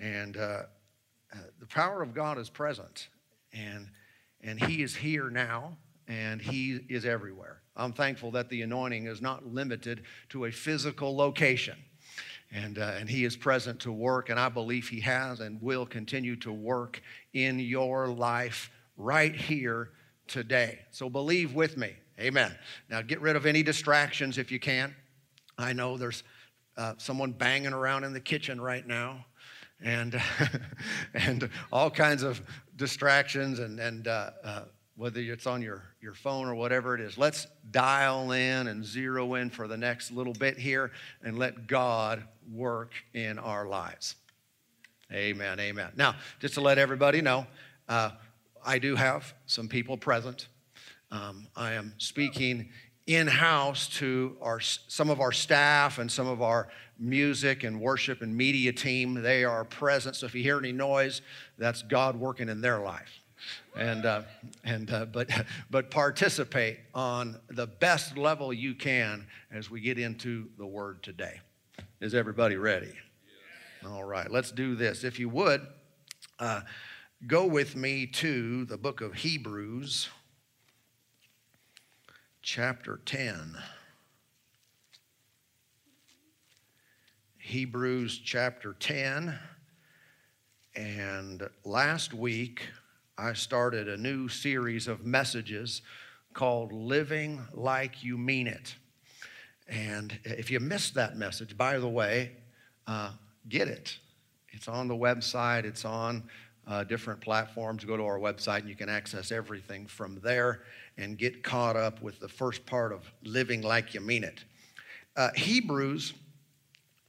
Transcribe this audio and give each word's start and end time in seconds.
And 0.00 0.36
uh, 0.36 0.62
uh, 1.32 1.36
the 1.60 1.66
power 1.66 2.02
of 2.02 2.14
God 2.14 2.38
is 2.38 2.48
present, 2.48 3.08
and, 3.52 3.88
and 4.40 4.62
He 4.62 4.82
is 4.82 4.96
here 4.96 5.30
now, 5.30 5.76
and 6.08 6.40
He 6.40 6.80
is 6.88 7.04
everywhere. 7.04 7.60
I'm 7.76 7.92
thankful 7.92 8.30
that 8.32 8.48
the 8.48 8.62
anointing 8.62 9.06
is 9.06 9.22
not 9.22 9.46
limited 9.46 10.02
to 10.30 10.46
a 10.46 10.50
physical 10.50 11.16
location. 11.16 11.76
And, 12.52 12.78
uh, 12.78 12.94
and 12.98 13.08
he 13.08 13.24
is 13.24 13.36
present 13.36 13.78
to 13.80 13.92
work, 13.92 14.28
and 14.28 14.38
I 14.38 14.48
believe 14.48 14.88
he 14.88 14.98
has 15.00 15.38
and 15.38 15.62
will 15.62 15.86
continue 15.86 16.34
to 16.36 16.52
work 16.52 17.00
in 17.32 17.60
your 17.60 18.08
life 18.08 18.72
right 18.96 19.34
here 19.34 19.90
today. 20.26 20.80
So 20.90 21.08
believe 21.08 21.54
with 21.54 21.76
me. 21.76 21.94
Amen. 22.18 22.52
Now 22.88 23.02
get 23.02 23.20
rid 23.20 23.36
of 23.36 23.46
any 23.46 23.62
distractions 23.62 24.36
if 24.36 24.50
you 24.50 24.58
can. 24.58 24.96
I 25.58 25.72
know 25.72 25.96
there's 25.96 26.24
uh, 26.76 26.94
someone 26.98 27.32
banging 27.32 27.72
around 27.72 28.02
in 28.02 28.12
the 28.12 28.20
kitchen 28.20 28.60
right 28.60 28.86
now 28.86 29.24
and, 29.82 30.20
and 31.14 31.48
all 31.72 31.90
kinds 31.90 32.22
of 32.22 32.40
distractions 32.76 33.58
and, 33.58 33.78
and 33.78 34.08
uh, 34.08 34.30
uh, 34.42 34.62
whether 34.96 35.20
it's 35.20 35.46
on 35.46 35.62
your, 35.62 35.82
your 36.02 36.14
phone 36.14 36.46
or 36.46 36.54
whatever 36.54 36.94
it 36.94 37.00
is. 37.00 37.16
Let's 37.16 37.46
dial 37.70 38.32
in 38.32 38.66
and 38.66 38.84
zero 38.84 39.34
in 39.34 39.50
for 39.50 39.66
the 39.66 39.76
next 39.76 40.10
little 40.10 40.34
bit 40.34 40.58
here 40.58 40.90
and 41.22 41.38
let 41.38 41.66
God 41.66 42.22
work 42.52 42.92
in 43.14 43.38
our 43.38 43.66
lives. 43.66 44.16
Amen, 45.12 45.58
amen. 45.58 45.90
Now, 45.96 46.16
just 46.38 46.54
to 46.54 46.60
let 46.60 46.78
everybody 46.78 47.20
know, 47.20 47.46
uh, 47.88 48.10
I 48.64 48.78
do 48.78 48.94
have 48.94 49.32
some 49.46 49.68
people 49.68 49.96
present. 49.96 50.48
Um, 51.10 51.48
I 51.56 51.72
am 51.72 51.94
speaking 51.98 52.68
in 53.10 53.26
house 53.26 53.88
to 53.88 54.36
our, 54.40 54.60
some 54.60 55.10
of 55.10 55.20
our 55.20 55.32
staff 55.32 55.98
and 55.98 56.10
some 56.10 56.28
of 56.28 56.40
our 56.40 56.68
music 56.96 57.64
and 57.64 57.80
worship 57.80 58.22
and 58.22 58.36
media 58.36 58.72
team. 58.72 59.20
They 59.20 59.42
are 59.42 59.64
present. 59.64 60.14
So 60.14 60.26
if 60.26 60.34
you 60.34 60.44
hear 60.44 60.58
any 60.58 60.70
noise, 60.70 61.20
that's 61.58 61.82
God 61.82 62.14
working 62.14 62.48
in 62.48 62.60
their 62.60 62.78
life. 62.78 63.10
And, 63.74 64.06
uh, 64.06 64.22
and 64.62 64.92
uh, 64.92 65.06
but, 65.06 65.28
but 65.70 65.90
participate 65.90 66.78
on 66.94 67.40
the 67.48 67.66
best 67.66 68.16
level 68.16 68.52
you 68.52 68.74
can 68.74 69.26
as 69.50 69.68
we 69.68 69.80
get 69.80 69.98
into 69.98 70.48
the 70.56 70.66
word 70.66 71.02
today. 71.02 71.40
Is 72.00 72.14
everybody 72.14 72.54
ready? 72.56 72.92
All 73.84 74.04
right, 74.04 74.30
let's 74.30 74.52
do 74.52 74.76
this. 74.76 75.02
If 75.02 75.18
you 75.18 75.28
would, 75.30 75.66
uh, 76.38 76.60
go 77.26 77.44
with 77.44 77.74
me 77.74 78.06
to 78.06 78.66
the 78.66 78.78
book 78.78 79.00
of 79.00 79.14
Hebrews 79.14 80.08
chapter 82.42 83.00
10. 83.04 83.56
Hebrews 87.38 88.18
chapter 88.24 88.74
10. 88.78 89.38
And 90.74 91.48
last 91.64 92.14
week, 92.14 92.62
I 93.18 93.34
started 93.34 93.88
a 93.88 93.96
new 93.96 94.28
series 94.28 94.88
of 94.88 95.04
messages 95.04 95.82
called 96.32 96.72
Living 96.72 97.42
Like 97.52 98.02
You 98.02 98.16
Mean 98.16 98.46
It. 98.46 98.74
And 99.68 100.18
if 100.24 100.50
you 100.50 100.60
missed 100.60 100.94
that 100.94 101.16
message, 101.16 101.56
by 101.56 101.78
the 101.78 101.88
way, 101.88 102.32
uh, 102.86 103.10
get 103.48 103.68
it. 103.68 103.98
It's 104.48 104.66
on 104.66 104.88
the 104.88 104.96
website, 104.96 105.64
it's 105.64 105.84
on 105.84 106.24
uh, 106.66 106.84
different 106.84 107.20
platforms. 107.20 107.84
Go 107.84 107.96
to 107.96 108.04
our 108.04 108.18
website 108.18 108.60
and 108.60 108.68
you 108.68 108.76
can 108.76 108.88
access 108.88 109.30
everything 109.30 109.86
from 109.86 110.20
there 110.22 110.62
and 111.00 111.18
get 111.18 111.42
caught 111.42 111.76
up 111.76 112.02
with 112.02 112.20
the 112.20 112.28
first 112.28 112.66
part 112.66 112.92
of 112.92 113.10
living 113.24 113.62
like 113.62 113.94
you 113.94 114.00
mean 114.00 114.24
it. 114.24 114.44
Uh, 115.16 115.30
Hebrews 115.34 116.14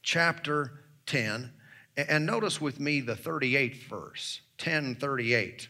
chapter 0.02 0.84
10, 1.06 1.52
and 1.98 2.26
notice 2.26 2.60
with 2.60 2.80
me 2.80 3.02
the 3.02 3.16
38th 3.16 3.84
verse, 3.84 4.42
1038. 4.58 5.68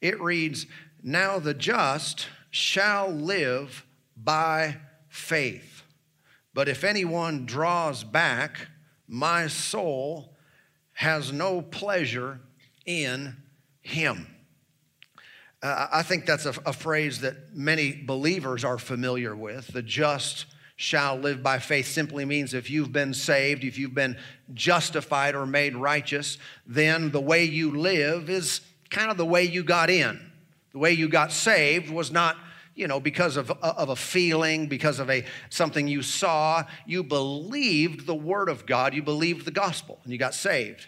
It 0.00 0.20
reads, 0.20 0.66
Now 1.02 1.38
the 1.38 1.54
just 1.54 2.28
shall 2.50 3.08
live 3.08 3.86
by 4.16 4.76
faith. 5.08 5.82
But 6.54 6.68
if 6.68 6.84
anyone 6.84 7.46
draws 7.46 8.04
back, 8.04 8.68
my 9.08 9.46
soul 9.46 10.36
has 10.92 11.32
no 11.32 11.62
pleasure 11.62 12.40
in 12.84 13.36
him. 13.80 14.26
Uh, 15.62 15.86
I 15.92 16.02
think 16.02 16.26
that's 16.26 16.46
a, 16.46 16.54
a 16.66 16.72
phrase 16.72 17.20
that 17.20 17.54
many 17.54 17.92
believers 17.92 18.64
are 18.64 18.78
familiar 18.78 19.36
with. 19.36 19.68
The 19.68 19.82
just 19.82 20.46
shall 20.76 21.16
live 21.16 21.42
by 21.42 21.58
faith 21.58 21.86
simply 21.86 22.24
means 22.24 22.54
if 22.54 22.68
you've 22.68 22.92
been 22.92 23.14
saved, 23.14 23.62
if 23.62 23.78
you've 23.78 23.94
been 23.94 24.16
justified 24.52 25.34
or 25.34 25.46
made 25.46 25.76
righteous, 25.76 26.38
then 26.66 27.10
the 27.12 27.20
way 27.20 27.44
you 27.44 27.78
live 27.78 28.28
is 28.28 28.60
kind 28.90 29.10
of 29.10 29.16
the 29.16 29.26
way 29.26 29.44
you 29.44 29.62
got 29.62 29.90
in. 29.90 30.18
The 30.72 30.78
way 30.78 30.92
you 30.92 31.08
got 31.08 31.30
saved 31.30 31.90
was 31.90 32.10
not 32.10 32.36
you 32.74 32.88
know 32.88 32.98
because 32.98 33.36
of, 33.36 33.50
of 33.50 33.90
a 33.90 33.96
feeling 33.96 34.66
because 34.66 34.98
of 34.98 35.10
a 35.10 35.24
something 35.50 35.86
you 35.86 36.00
saw 36.00 36.64
you 36.86 37.02
believed 37.02 38.06
the 38.06 38.14
word 38.14 38.48
of 38.48 38.64
god 38.64 38.94
you 38.94 39.02
believed 39.02 39.44
the 39.44 39.50
gospel 39.50 39.98
and 40.04 40.10
you 40.10 40.18
got 40.18 40.32
saved 40.32 40.86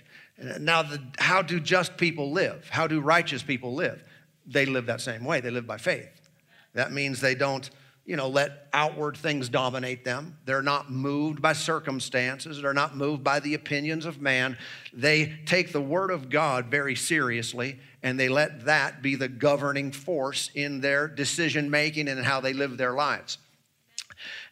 now, 0.59 0.83
the, 0.83 1.01
how 1.19 1.43
do 1.43 1.61
just 1.61 1.97
people 1.97 2.33
live? 2.33 2.69
How 2.69 2.87
do 2.87 3.01
righteous 3.01 3.43
people 3.43 3.75
live? 3.75 4.03
They 4.47 4.67
live 4.67 4.87
that 4.87 5.01
same 5.01 5.25
way. 5.25 5.41
They 5.41 5.51
live 5.51 5.67
by 5.67 5.79
faith. 5.79 6.29
That 6.75 6.93
means 6.93 7.21
they 7.21 7.35
don't, 7.35 7.69
you 8.05 8.17
know, 8.17 8.29
let 8.29 8.69
outward 8.73 9.17
things 9.17 9.49
dominate 9.49 10.05
them. 10.05 10.37
They're 10.45 10.63
not 10.63 10.91
moved 10.91 11.41
by 11.41 11.53
circumstances. 11.53 12.61
They're 12.61 12.75
not 12.75 12.97
moved 12.97 13.25
by 13.25 13.41
the 13.41 13.55
opinions 13.55 14.05
of 14.07 14.21
man. 14.21 14.59
They 14.93 15.35
take 15.47 15.73
the 15.73 15.81
word 15.81 16.11
of 16.11 16.29
God 16.29 16.67
very 16.67 16.95
seriously 16.95 17.79
and 18.03 18.21
they 18.21 18.29
let 18.29 18.67
that 18.67 19.01
be 19.01 19.15
the 19.15 19.29
governing 19.29 19.91
force 19.91 20.51
in 20.55 20.83
their 20.83 21.09
decision 21.09 21.71
making 21.71 22.09
and 22.09 22.23
how 22.23 22.41
they 22.41 22.53
live 22.53 22.77
their 22.77 22.93
lives. 22.93 23.39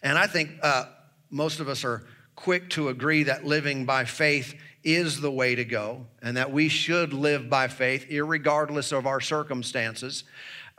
And 0.02 0.16
I 0.16 0.26
think 0.26 0.52
uh, 0.62 0.86
most 1.30 1.60
of 1.60 1.68
us 1.68 1.84
are 1.84 2.02
quick 2.36 2.70
to 2.70 2.88
agree 2.88 3.24
that 3.24 3.44
living 3.44 3.84
by 3.84 4.04
faith 4.04 4.54
is 4.84 5.20
the 5.20 5.30
way 5.30 5.54
to 5.54 5.64
go 5.64 6.06
and 6.22 6.36
that 6.36 6.52
we 6.52 6.68
should 6.68 7.12
live 7.12 7.48
by 7.48 7.68
faith, 7.68 8.06
regardless 8.10 8.92
of 8.92 9.06
our 9.06 9.20
circumstances. 9.20 10.24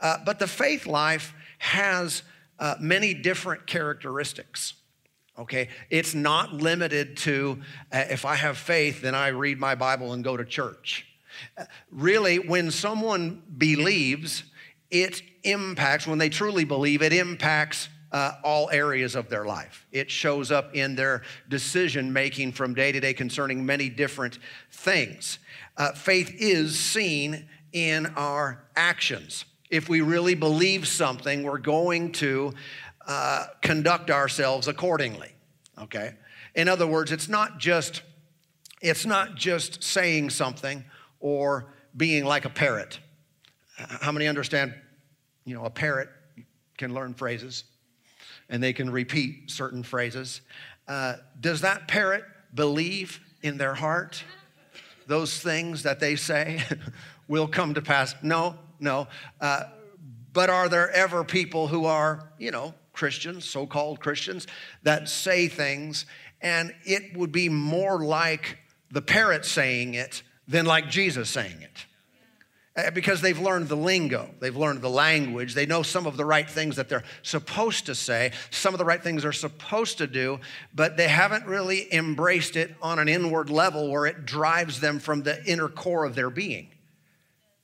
Uh, 0.00 0.18
but 0.24 0.38
the 0.38 0.46
faith 0.46 0.86
life 0.86 1.34
has 1.58 2.22
uh, 2.58 2.74
many 2.80 3.14
different 3.14 3.66
characteristics. 3.66 4.74
Okay, 5.36 5.68
it's 5.90 6.14
not 6.14 6.52
limited 6.52 7.16
to 7.18 7.60
uh, 7.90 8.04
if 8.08 8.24
I 8.24 8.36
have 8.36 8.56
faith, 8.56 9.02
then 9.02 9.14
I 9.14 9.28
read 9.28 9.58
my 9.58 9.74
Bible 9.74 10.12
and 10.12 10.22
go 10.22 10.36
to 10.36 10.44
church. 10.44 11.06
Uh, 11.58 11.64
really, 11.90 12.38
when 12.38 12.70
someone 12.70 13.42
believes, 13.58 14.44
it 14.90 15.22
impacts, 15.42 16.06
when 16.06 16.18
they 16.18 16.28
truly 16.28 16.64
believe, 16.64 17.02
it 17.02 17.12
impacts 17.12 17.88
uh, 18.14 18.36
all 18.44 18.70
areas 18.70 19.16
of 19.16 19.28
their 19.28 19.44
life. 19.44 19.86
It 19.90 20.08
shows 20.08 20.52
up 20.52 20.72
in 20.76 20.94
their 20.94 21.22
decision 21.48 22.12
making 22.12 22.52
from 22.52 22.72
day 22.72 22.92
to 22.92 23.00
day 23.00 23.12
concerning 23.12 23.66
many 23.66 23.88
different 23.88 24.38
things. 24.70 25.40
Uh, 25.76 25.90
faith 25.90 26.32
is 26.38 26.78
seen 26.78 27.48
in 27.72 28.06
our 28.14 28.66
actions. 28.76 29.44
If 29.68 29.88
we 29.88 30.00
really 30.00 30.36
believe 30.36 30.86
something, 30.86 31.42
we're 31.42 31.58
going 31.58 32.12
to 32.12 32.52
uh, 33.04 33.46
conduct 33.62 34.12
ourselves 34.12 34.68
accordingly. 34.68 35.32
Okay. 35.76 36.14
In 36.54 36.68
other 36.68 36.86
words, 36.86 37.10
it's 37.10 37.28
not 37.28 37.58
just 37.58 38.02
it's 38.80 39.04
not 39.04 39.34
just 39.34 39.82
saying 39.82 40.30
something 40.30 40.84
or 41.18 41.72
being 41.96 42.24
like 42.24 42.44
a 42.44 42.50
parrot. 42.50 43.00
How 43.76 44.12
many 44.12 44.28
understand? 44.28 44.72
You 45.44 45.56
know, 45.56 45.64
a 45.64 45.70
parrot 45.70 46.10
can 46.78 46.94
learn 46.94 47.14
phrases 47.14 47.64
and 48.48 48.62
they 48.62 48.72
can 48.72 48.90
repeat 48.90 49.50
certain 49.50 49.82
phrases. 49.82 50.40
Uh, 50.86 51.14
does 51.40 51.62
that 51.62 51.88
parrot 51.88 52.24
believe 52.54 53.20
in 53.42 53.58
their 53.58 53.74
heart 53.74 54.22
those 55.06 55.38
things 55.38 55.82
that 55.82 56.00
they 56.00 56.16
say 56.16 56.62
will 57.28 57.46
come 57.46 57.74
to 57.74 57.82
pass? 57.82 58.14
No, 58.22 58.56
no. 58.80 59.08
Uh, 59.40 59.64
but 60.32 60.50
are 60.50 60.68
there 60.68 60.90
ever 60.90 61.24
people 61.24 61.68
who 61.68 61.84
are, 61.84 62.28
you 62.38 62.50
know, 62.50 62.74
Christians, 62.92 63.44
so 63.44 63.66
called 63.66 64.00
Christians, 64.00 64.46
that 64.82 65.08
say 65.08 65.48
things 65.48 66.06
and 66.40 66.74
it 66.84 67.16
would 67.16 67.32
be 67.32 67.48
more 67.48 68.04
like 68.04 68.58
the 68.90 69.00
parrot 69.00 69.44
saying 69.44 69.94
it 69.94 70.22
than 70.46 70.66
like 70.66 70.88
Jesus 70.90 71.30
saying 71.30 71.62
it? 71.62 71.86
Uh, 72.76 72.90
because 72.90 73.20
they've 73.20 73.38
learned 73.38 73.68
the 73.68 73.76
lingo, 73.76 74.28
they've 74.40 74.56
learned 74.56 74.82
the 74.82 74.90
language, 74.90 75.54
they 75.54 75.64
know 75.64 75.80
some 75.82 76.06
of 76.06 76.16
the 76.16 76.24
right 76.24 76.50
things 76.50 76.74
that 76.74 76.88
they're 76.88 77.04
supposed 77.22 77.86
to 77.86 77.94
say, 77.94 78.32
some 78.50 78.74
of 78.74 78.78
the 78.78 78.84
right 78.84 79.00
things 79.00 79.22
they're 79.22 79.30
supposed 79.30 79.98
to 79.98 80.08
do, 80.08 80.40
but 80.74 80.96
they 80.96 81.06
haven't 81.06 81.46
really 81.46 81.92
embraced 81.94 82.56
it 82.56 82.74
on 82.82 82.98
an 82.98 83.08
inward 83.08 83.48
level 83.48 83.92
where 83.92 84.06
it 84.06 84.26
drives 84.26 84.80
them 84.80 84.98
from 84.98 85.22
the 85.22 85.44
inner 85.44 85.68
core 85.68 86.04
of 86.04 86.16
their 86.16 86.30
being. 86.30 86.68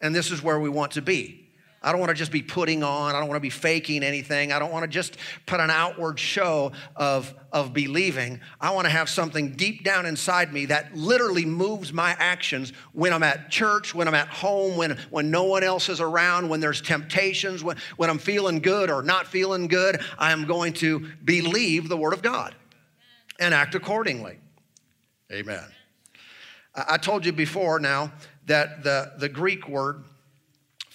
And 0.00 0.14
this 0.14 0.30
is 0.30 0.44
where 0.44 0.60
we 0.60 0.68
want 0.68 0.92
to 0.92 1.02
be. 1.02 1.39
I 1.82 1.92
don't 1.92 2.00
want 2.00 2.10
to 2.10 2.14
just 2.14 2.30
be 2.30 2.42
putting 2.42 2.82
on. 2.82 3.14
I 3.14 3.18
don't 3.20 3.28
want 3.28 3.38
to 3.38 3.40
be 3.40 3.48
faking 3.48 4.02
anything. 4.02 4.52
I 4.52 4.58
don't 4.58 4.70
want 4.70 4.82
to 4.82 4.88
just 4.88 5.16
put 5.46 5.60
an 5.60 5.70
outward 5.70 6.18
show 6.18 6.72
of, 6.94 7.34
of 7.52 7.72
believing. 7.72 8.40
I 8.60 8.70
want 8.72 8.84
to 8.84 8.90
have 8.90 9.08
something 9.08 9.52
deep 9.52 9.82
down 9.82 10.04
inside 10.04 10.52
me 10.52 10.66
that 10.66 10.94
literally 10.94 11.46
moves 11.46 11.90
my 11.90 12.14
actions 12.18 12.74
when 12.92 13.14
I'm 13.14 13.22
at 13.22 13.50
church, 13.50 13.94
when 13.94 14.08
I'm 14.08 14.14
at 14.14 14.28
home, 14.28 14.76
when, 14.76 14.98
when 15.08 15.30
no 15.30 15.44
one 15.44 15.64
else 15.64 15.88
is 15.88 16.02
around, 16.02 16.50
when 16.50 16.60
there's 16.60 16.82
temptations, 16.82 17.64
when, 17.64 17.78
when 17.96 18.10
I'm 18.10 18.18
feeling 18.18 18.60
good 18.60 18.90
or 18.90 19.02
not 19.02 19.26
feeling 19.26 19.66
good. 19.66 20.02
I 20.18 20.32
am 20.32 20.44
going 20.44 20.74
to 20.74 21.08
believe 21.24 21.88
the 21.88 21.96
Word 21.96 22.12
of 22.12 22.20
God 22.20 22.54
and 23.38 23.54
act 23.54 23.74
accordingly. 23.74 24.38
Amen. 25.32 25.64
I 26.74 26.98
told 26.98 27.24
you 27.24 27.32
before 27.32 27.80
now 27.80 28.12
that 28.46 28.82
the, 28.82 29.12
the 29.18 29.28
Greek 29.28 29.68
word 29.68 30.04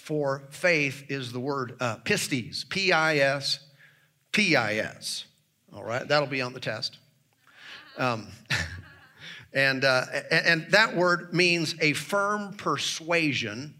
for 0.06 0.44
faith 0.50 1.02
is 1.08 1.32
the 1.32 1.40
word 1.40 1.76
uh, 1.80 1.96
pistis, 2.04 2.68
P 2.68 2.92
I 2.92 3.16
S, 3.16 3.58
P 4.30 4.54
I 4.54 4.76
S. 4.76 5.24
All 5.74 5.82
right, 5.82 6.06
that'll 6.06 6.28
be 6.28 6.40
on 6.40 6.52
the 6.52 6.60
test. 6.60 6.98
Um, 7.98 8.28
and, 9.52 9.84
uh, 9.84 10.04
and 10.30 10.64
that 10.70 10.94
word 10.94 11.34
means 11.34 11.74
a 11.80 11.92
firm 11.94 12.52
persuasion, 12.52 13.74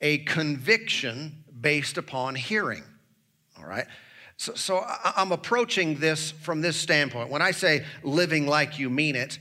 a 0.00 0.18
conviction 0.18 1.42
based 1.60 1.98
upon 1.98 2.36
hearing. 2.36 2.84
All 3.58 3.66
right. 3.66 3.86
So, 4.36 4.54
so 4.54 4.86
I'm 5.16 5.32
approaching 5.32 5.98
this 5.98 6.30
from 6.30 6.60
this 6.60 6.76
standpoint. 6.76 7.28
When 7.28 7.42
I 7.42 7.50
say 7.50 7.84
living 8.04 8.46
like 8.46 8.78
you 8.78 8.88
mean 8.88 9.16
it, 9.16 9.40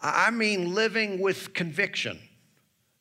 I 0.00 0.30
mean 0.30 0.74
living 0.74 1.20
with 1.20 1.52
conviction. 1.52 2.18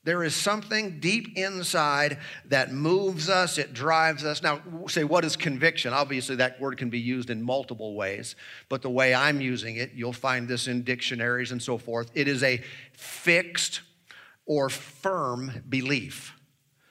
There 0.06 0.24
is 0.24 0.34
something 0.34 1.00
deep 1.02 1.38
inside 1.38 2.20
that 2.46 2.72
moves 2.72 3.30
us, 3.30 3.58
it 3.58 3.74
drives 3.74 4.24
us. 4.24 4.42
Now, 4.42 4.62
say, 4.88 5.04
what 5.04 5.26
is 5.26 5.36
conviction? 5.36 5.94
Obviously, 5.94 6.38
that 6.38 6.60
word 6.60 6.78
can 6.78 6.90
be 6.90 7.00
used 7.00 7.30
in 7.30 7.44
multiple 7.44 7.96
ways, 7.96 8.36
but 8.70 8.82
the 8.82 8.90
way 8.90 9.14
I'm 9.14 9.42
using 9.42 9.76
it, 9.76 9.92
you'll 9.94 10.14
find 10.14 10.48
this 10.48 10.68
in 10.68 10.84
dictionaries 10.84 11.52
and 11.52 11.62
so 11.62 11.78
forth. 11.78 12.10
It 12.14 12.30
is 12.30 12.44
a 12.44 12.62
fixed 12.94 13.82
or 14.46 14.70
firm 14.70 15.64
belief. 15.68 16.34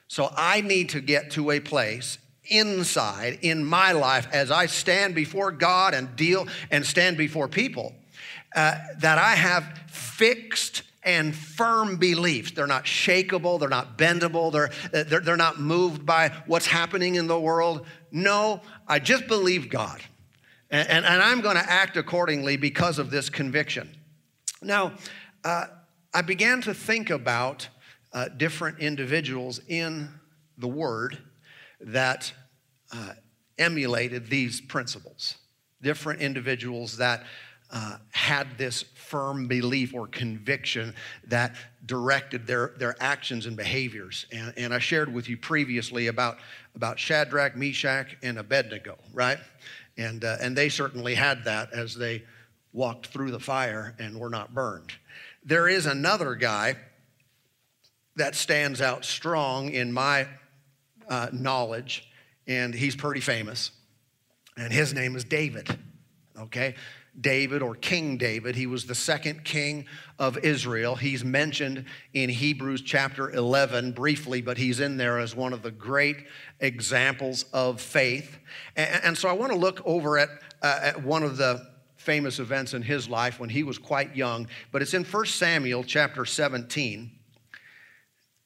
So 0.06 0.31
I 0.37 0.60
need 0.60 0.90
to 0.90 1.00
get 1.00 1.31
to 1.32 1.50
a 1.50 1.60
place 1.60 2.19
inside 2.44 3.38
in 3.43 3.64
my 3.64 3.93
life 3.93 4.26
as 4.32 4.50
I 4.50 4.66
stand 4.66 5.14
before 5.14 5.50
God 5.50 5.94
and 5.94 6.14
deal 6.14 6.46
and 6.70 6.84
stand 6.84 7.16
before 7.16 7.49
people 7.49 7.94
uh, 8.55 8.78
that 9.00 9.19
I 9.19 9.34
have 9.34 9.64
fixed 9.88 10.82
and 11.08 11.34
firm 11.34 11.96
beliefs. 11.96 12.50
They're 12.50 12.66
not 12.66 12.84
shakable, 12.84 13.58
they're 13.58 13.70
not 13.70 13.96
bendable, 13.96 14.52
they're, 14.52 14.70
they're, 15.05 15.20
they're 15.20 15.38
not 15.38 15.58
moved 15.58 16.05
by 16.05 16.28
what's 16.46 16.66
happening 16.66 17.14
in 17.14 17.26
the 17.26 17.40
world. 17.40 17.87
No, 18.12 18.60
I 18.87 18.99
just 18.99 19.26
believe 19.26 19.70
God. 19.70 20.02
And, 20.70 20.87
and, 20.87 21.06
and 21.06 21.22
I'm 21.22 21.40
going 21.40 21.56
to 21.56 21.62
act 21.66 21.96
accordingly 21.96 22.58
because 22.58 22.99
of 22.99 23.10
this 23.10 23.31
conviction. 23.31 23.88
Now, 24.60 24.93
uh, 25.44 25.69
I 26.12 26.20
began 26.20 26.60
to 26.62 26.75
think 26.75 27.08
about 27.08 27.66
uh, 28.12 28.28
different 28.28 28.81
individuals 28.81 29.62
in 29.66 30.10
the 30.58 30.69
Word 30.69 31.16
that 31.81 32.31
uh, 32.93 33.14
emulated 33.56 34.28
these 34.28 34.60
principles, 34.60 35.38
different 35.81 36.20
individuals 36.20 36.99
that 36.99 37.25
uh, 37.70 37.99
had 38.11 38.56
this 38.56 38.82
firm 38.94 39.47
belief 39.47 39.94
or 39.94 40.06
conviction 40.06 40.94
that 41.26 41.55
directed 41.87 42.47
their, 42.47 42.73
their 42.79 42.97
actions 43.00 43.47
and 43.47 43.56
behaviors. 43.56 44.26
And, 44.32 44.53
and 44.56 44.75
I 44.75 44.79
shared 44.79 45.12
with 45.12 45.29
you 45.29 45.37
previously 45.37 46.06
about, 46.06 46.38
about 46.75 46.99
Shadrach, 46.99 47.56
Meshach, 47.56 48.17
and 48.23 48.38
Abednego, 48.38 48.99
right? 49.12 49.38
And, 49.97 50.25
uh, 50.25 50.37
and 50.41 50.56
they 50.56 50.69
certainly 50.69 51.15
had 51.15 51.44
that 51.44 51.73
as 51.73 51.94
they 51.94 52.23
walked 52.73 53.09
through 53.09 53.32
the 53.32 53.41
fire 53.41 53.94
and 53.99 54.19
were 54.19 54.31
not 54.31 54.55
burned. 54.55 54.93
There 55.44 55.69
is 55.69 55.87
another 55.87 56.35
guy 56.35 56.76
that 58.17 58.35
stands 58.35 58.81
out 58.81 59.05
strong 59.05 59.70
in 59.70 59.93
my 59.93 60.26
uh, 61.09 61.29
knowledge, 61.32 62.09
and 62.47 62.75
he's 62.75 62.97
pretty 62.97 63.20
famous. 63.20 63.70
And 64.56 64.73
his 64.73 64.93
name 64.93 65.17
is 65.17 65.25
David, 65.25 65.79
okay? 66.38 66.75
David 67.20 67.62
or 67.62 67.75
King 67.75 68.17
David. 68.17 68.55
He 68.55 68.67
was 68.67 68.87
the 68.87 68.94
second 68.94 69.44
king 69.44 69.87
of 70.19 70.38
Israel. 70.38 70.97
He's 70.97 71.25
mentioned 71.25 71.85
in 72.12 72.31
Hebrews 72.31 72.82
chapter 72.82 73.31
11 73.31 73.93
briefly, 73.93 74.41
but 74.41 74.59
he's 74.59 74.81
in 74.81 74.97
there 74.97 75.19
as 75.19 75.35
one 75.35 75.53
of 75.53 75.62
the 75.62 75.70
great 75.70 76.26
examples 76.61 77.44
of 77.53 77.81
faith. 77.81 78.38
And, 78.76 79.17
so 79.17 79.29
I 79.29 79.32
want 79.32 79.53
to 79.53 79.59
look 79.59 79.82
over 79.85 80.19
at, 80.19 80.29
uh, 80.62 80.81
at 80.82 81.03
one 81.03 81.23
of 81.23 81.37
the 81.37 81.67
famous 81.97 82.38
events 82.38 82.75
in 82.75 82.82
his 82.82 83.09
life 83.09 83.41
when 83.41 83.50
he 83.50 83.62
was 83.62 83.79
quite 83.79 84.15
young, 84.15 84.49
but 84.70 84.82
it's 84.82 84.94
in 84.94 85.05
1 85.05 85.26
Samuel 85.26 85.82
chapter 85.85 86.25
17. 86.25 87.11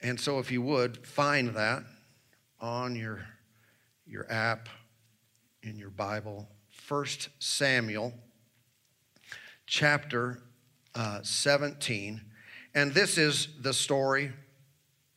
And 0.01 0.19
so 0.19 0.39
if 0.39 0.51
you 0.51 0.63
would 0.63 1.07
find 1.07 1.55
that 1.55 1.85
on 2.61 2.97
your, 2.97 3.25
your 4.07 4.31
app 4.33 4.69
in 5.63 5.77
your 5.77 5.91
Bible, 5.91 6.49
1 6.89 7.07
Samuel 7.39 8.13
chapter 9.67 10.43
uh, 10.95 11.21
17. 11.23 12.21
And 12.75 12.93
this 12.93 13.19
is 13.19 13.49
the 13.61 13.73
story. 13.73 14.33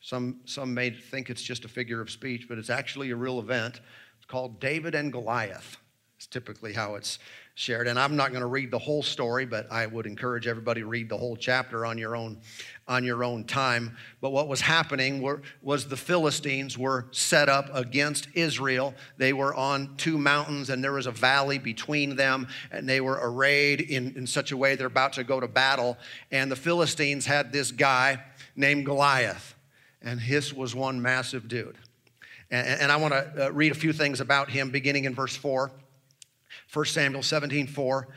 Some, 0.00 0.40
some 0.44 0.72
may 0.72 0.90
think 0.90 1.30
it's 1.30 1.42
just 1.42 1.64
a 1.64 1.68
figure 1.68 2.00
of 2.00 2.10
speech, 2.10 2.46
but 2.48 2.58
it's 2.58 2.70
actually 2.70 3.10
a 3.10 3.16
real 3.16 3.40
event. 3.40 3.80
It's 4.16 4.26
called 4.26 4.60
David 4.60 4.94
and 4.94 5.10
Goliath. 5.10 5.78
It's 6.16 6.26
typically 6.26 6.72
how 6.72 6.94
it's 6.94 7.18
shared. 7.56 7.88
And 7.88 7.98
I'm 7.98 8.16
not 8.16 8.32
going 8.32 8.42
to 8.42 8.46
read 8.46 8.70
the 8.70 8.78
whole 8.78 9.02
story, 9.02 9.46
but 9.46 9.66
I 9.72 9.86
would 9.86 10.04
encourage 10.04 10.46
everybody 10.46 10.82
to 10.82 10.86
read 10.86 11.08
the 11.08 11.16
whole 11.16 11.36
chapter 11.36 11.86
on 11.86 11.96
your 11.96 12.14
own 12.14 12.38
on 12.86 13.02
your 13.02 13.24
own 13.24 13.42
time. 13.44 13.96
But 14.20 14.30
what 14.30 14.46
was 14.46 14.60
happening 14.60 15.20
were, 15.20 15.42
was 15.60 15.88
the 15.88 15.96
Philistines 15.96 16.78
were 16.78 17.06
set 17.10 17.48
up 17.48 17.68
against 17.74 18.28
Israel. 18.34 18.94
They 19.16 19.32
were 19.32 19.52
on 19.54 19.96
two 19.96 20.18
mountains, 20.18 20.70
and 20.70 20.84
there 20.84 20.92
was 20.92 21.06
a 21.06 21.10
valley 21.10 21.58
between 21.58 22.14
them, 22.14 22.46
and 22.70 22.88
they 22.88 23.00
were 23.00 23.18
arrayed 23.20 23.80
in, 23.80 24.14
in 24.16 24.24
such 24.24 24.52
a 24.52 24.56
way 24.56 24.76
they're 24.76 24.86
about 24.86 25.14
to 25.14 25.24
go 25.24 25.40
to 25.40 25.48
battle. 25.48 25.96
And 26.30 26.48
the 26.48 26.56
Philistines 26.56 27.26
had 27.26 27.50
this 27.52 27.72
guy 27.72 28.22
named 28.54 28.84
Goliath, 28.84 29.56
and 30.00 30.20
his 30.20 30.54
was 30.54 30.72
one 30.72 31.02
massive 31.02 31.48
dude. 31.48 31.78
And, 32.52 32.82
and 32.82 32.92
I 32.92 32.96
want 32.96 33.14
to 33.14 33.46
uh, 33.46 33.50
read 33.50 33.72
a 33.72 33.76
few 33.76 33.92
things 33.92 34.20
about 34.20 34.48
him 34.48 34.70
beginning 34.70 35.06
in 35.06 35.14
verse 35.14 35.34
4. 35.34 35.72
1 36.72 36.84
Samuel 36.86 37.22
17, 37.22 37.66
4. 37.66 38.08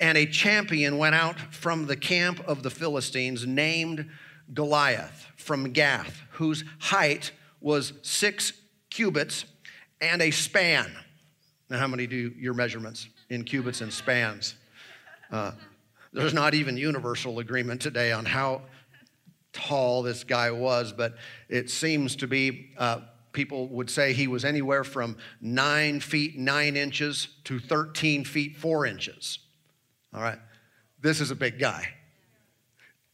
And 0.00 0.16
a 0.16 0.26
champion 0.26 0.98
went 0.98 1.14
out 1.14 1.38
from 1.38 1.86
the 1.86 1.96
camp 1.96 2.40
of 2.46 2.62
the 2.62 2.70
Philistines 2.70 3.46
named 3.46 4.08
Goliath 4.54 5.26
from 5.36 5.72
Gath, 5.72 6.22
whose 6.32 6.64
height 6.78 7.32
was 7.60 7.92
six 8.02 8.52
cubits 8.88 9.44
and 10.00 10.22
a 10.22 10.30
span. 10.30 10.90
Now, 11.68 11.78
how 11.78 11.86
many 11.86 12.06
do 12.06 12.32
your 12.36 12.54
measurements 12.54 13.08
in 13.28 13.44
cubits 13.44 13.80
and 13.80 13.92
spans? 13.92 14.54
Uh, 15.30 15.52
there's 16.12 16.34
not 16.34 16.54
even 16.54 16.76
universal 16.76 17.38
agreement 17.38 17.80
today 17.80 18.12
on 18.12 18.24
how 18.24 18.62
tall 19.52 20.02
this 20.02 20.24
guy 20.24 20.50
was, 20.50 20.92
but 20.92 21.16
it 21.48 21.70
seems 21.70 22.16
to 22.16 22.26
be 22.26 22.70
uh, 22.76 23.00
people 23.32 23.68
would 23.68 23.90
say 23.90 24.12
he 24.12 24.26
was 24.26 24.44
anywhere 24.44 24.84
from 24.84 25.16
nine 25.40 26.00
feet 26.00 26.38
nine 26.38 26.76
inches 26.76 27.28
to 27.44 27.58
13 27.58 28.24
feet 28.24 28.56
four 28.56 28.86
inches. 28.86 29.38
All 30.12 30.20
right, 30.20 30.38
this 31.00 31.20
is 31.20 31.30
a 31.30 31.36
big 31.36 31.58
guy. 31.58 31.88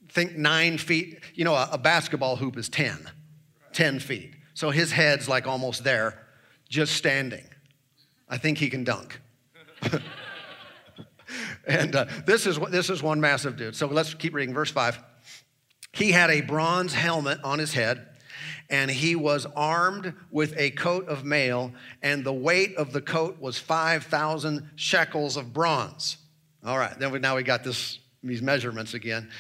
Think 0.09 0.37
nine 0.37 0.79
feet, 0.79 1.21
you 1.35 1.45
know, 1.45 1.55
a, 1.55 1.71
a 1.73 1.79
basketball 1.79 2.37
hoop 2.37 2.57
is 2.57 2.69
10, 2.69 3.11
10 3.73 3.99
feet. 3.99 4.35
So 4.55 4.71
his 4.71 4.93
head's 4.93 5.29
like 5.29 5.47
almost 5.47 5.85
there, 5.85 6.27
just 6.69 6.95
standing. 6.95 7.45
I 8.29 8.39
think 8.39 8.59
he 8.59 8.71
can 8.71 8.85
dunk. 8.85 9.21
and 11.67 11.95
uh, 11.95 12.07
this, 12.25 12.47
is, 12.47 12.59
what 12.59 12.73
this 12.73 12.89
is 12.89 13.03
one 13.03 13.21
massive 13.21 13.57
dude. 13.57 13.77
So 13.77 13.87
let's 13.87 14.15
keep 14.15 14.35
reading 14.35 14.55
verse 14.55 14.71
5. 14.71 14.99
He 15.93 16.13
had 16.13 16.31
a 16.31 16.41
bronze 16.41 16.95
helmet 16.95 17.39
on 17.45 17.59
his 17.59 17.75
head 17.75 18.09
and 18.69 18.91
he 18.91 19.15
was 19.17 19.47
armed 19.55 20.13
with 20.31 20.55
a 20.57 20.71
coat 20.71 21.09
of 21.09 21.25
mail, 21.25 21.73
and 22.03 22.25
the 22.25 22.33
weight 22.33 22.77
of 22.77 22.93
the 22.93 23.01
coat 23.01 23.41
was 23.41 23.59
5,000 23.59 24.71
shekels 24.77 25.37
of 25.37 25.53
bronze. 25.53 26.17
All 26.65 26.79
right, 26.79 26.99
then 26.99 27.13
we, 27.13 27.19
now 27.19 27.37
we 27.37 27.43
got 27.43 27.63
this, 27.63 28.01
these 28.23 28.43
measurements 28.43 28.95
again. 28.95 29.31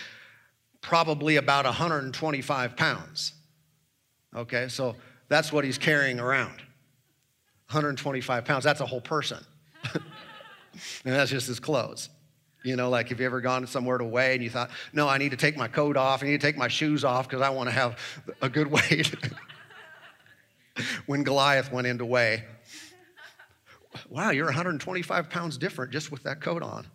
Probably 0.81 1.37
about 1.37 1.65
125 1.65 2.77
pounds. 2.77 3.33
Okay, 4.35 4.69
so 4.69 4.95
that's 5.29 5.53
what 5.53 5.65
he's 5.65 5.79
carrying 5.79 6.21
around 6.21 6.59
125 7.71 8.45
pounds. 8.45 8.63
That's 8.63 8.81
a 8.81 8.87
whole 8.87 9.01
person. 9.01 9.45
and 9.95 10.03
that's 11.05 11.31
just 11.31 11.49
his 11.49 11.59
clothes. 11.59 12.11
You 12.67 12.77
know, 12.77 12.91
like 12.91 13.11
have 13.11 13.21
you 13.21 13.27
ever 13.27 13.41
gone 13.41 13.67
somewhere 13.67 13.99
to 13.99 14.05
weigh 14.05 14.35
and 14.35 14.43
you 14.43 14.51
thought, 14.51 14.71
no, 14.93 15.09
I 15.09 15.19
need 15.19 15.31
to 15.31 15.37
take 15.37 15.57
my 15.57 15.69
coat 15.69 15.97
off, 15.97 16.23
I 16.23 16.27
need 16.27 16.41
to 16.41 16.47
take 16.47 16.57
my 16.57 16.69
shoes 16.69 17.05
off 17.05 17.29
because 17.29 17.41
I 17.41 17.51
want 17.51 17.69
to 17.69 17.75
have 17.75 17.99
a 18.43 18.49
good 18.49 18.67
weight. 18.71 19.15
when 21.07 21.23
Goliath 21.23 21.73
went 21.73 21.87
into 21.87 22.05
weigh, 22.05 22.45
Wow, 24.11 24.31
you're 24.31 24.47
125 24.47 25.31
pounds 25.31 25.57
different 25.57 25.93
just 25.93 26.11
with 26.11 26.23
that 26.25 26.41
coat 26.41 26.63
on. 26.63 26.87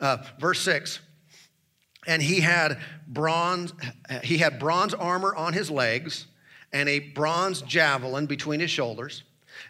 Uh, 0.00 0.18
verse 0.38 0.60
6 0.60 1.00
and 2.06 2.20
he 2.20 2.40
had 2.40 2.80
bronze 3.06 3.72
he 4.24 4.38
had 4.38 4.58
bronze 4.58 4.92
armor 4.92 5.32
on 5.36 5.52
his 5.52 5.70
legs 5.70 6.26
and 6.72 6.88
a 6.88 6.98
bronze 6.98 7.62
javelin 7.62 8.26
between 8.26 8.58
his 8.58 8.70
shoulders 8.70 9.22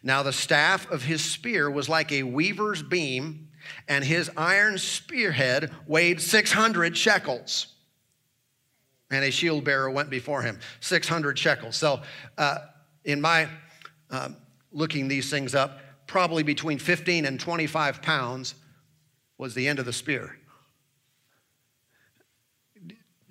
now 0.03 0.23
the 0.23 0.33
staff 0.33 0.91
of 0.91 1.03
his 1.03 1.23
spear 1.23 1.71
was 1.71 1.91
like 1.91 2.11
a 2.11 2.23
weaver's 2.23 2.83
beam 2.83 3.49
and 3.89 4.05
his 4.05 4.31
iron 4.37 4.79
spearhead 4.79 5.71
weighed 5.87 6.21
600 6.21 6.97
shekels 6.97 7.67
and 9.11 9.25
a 9.25 9.31
shield 9.31 9.65
bearer 9.65 9.91
went 9.91 10.11
before 10.11 10.43
him 10.43 10.59
600 10.81 11.39
shekels 11.39 11.77
so 11.77 12.03
uh, 12.39 12.59
in 13.05 13.21
my 13.21 13.49
uh, 14.11 14.29
looking 14.73 15.09
these 15.09 15.31
things 15.31 15.55
up 15.55 15.81
probably 16.07 16.43
between 16.43 16.79
15 16.79 17.25
and 17.25 17.39
25 17.39 18.03
pounds 18.03 18.55
was 19.39 19.55
the 19.55 19.67
end 19.67 19.79
of 19.79 19.87
the 19.87 19.93
spear 19.93 20.37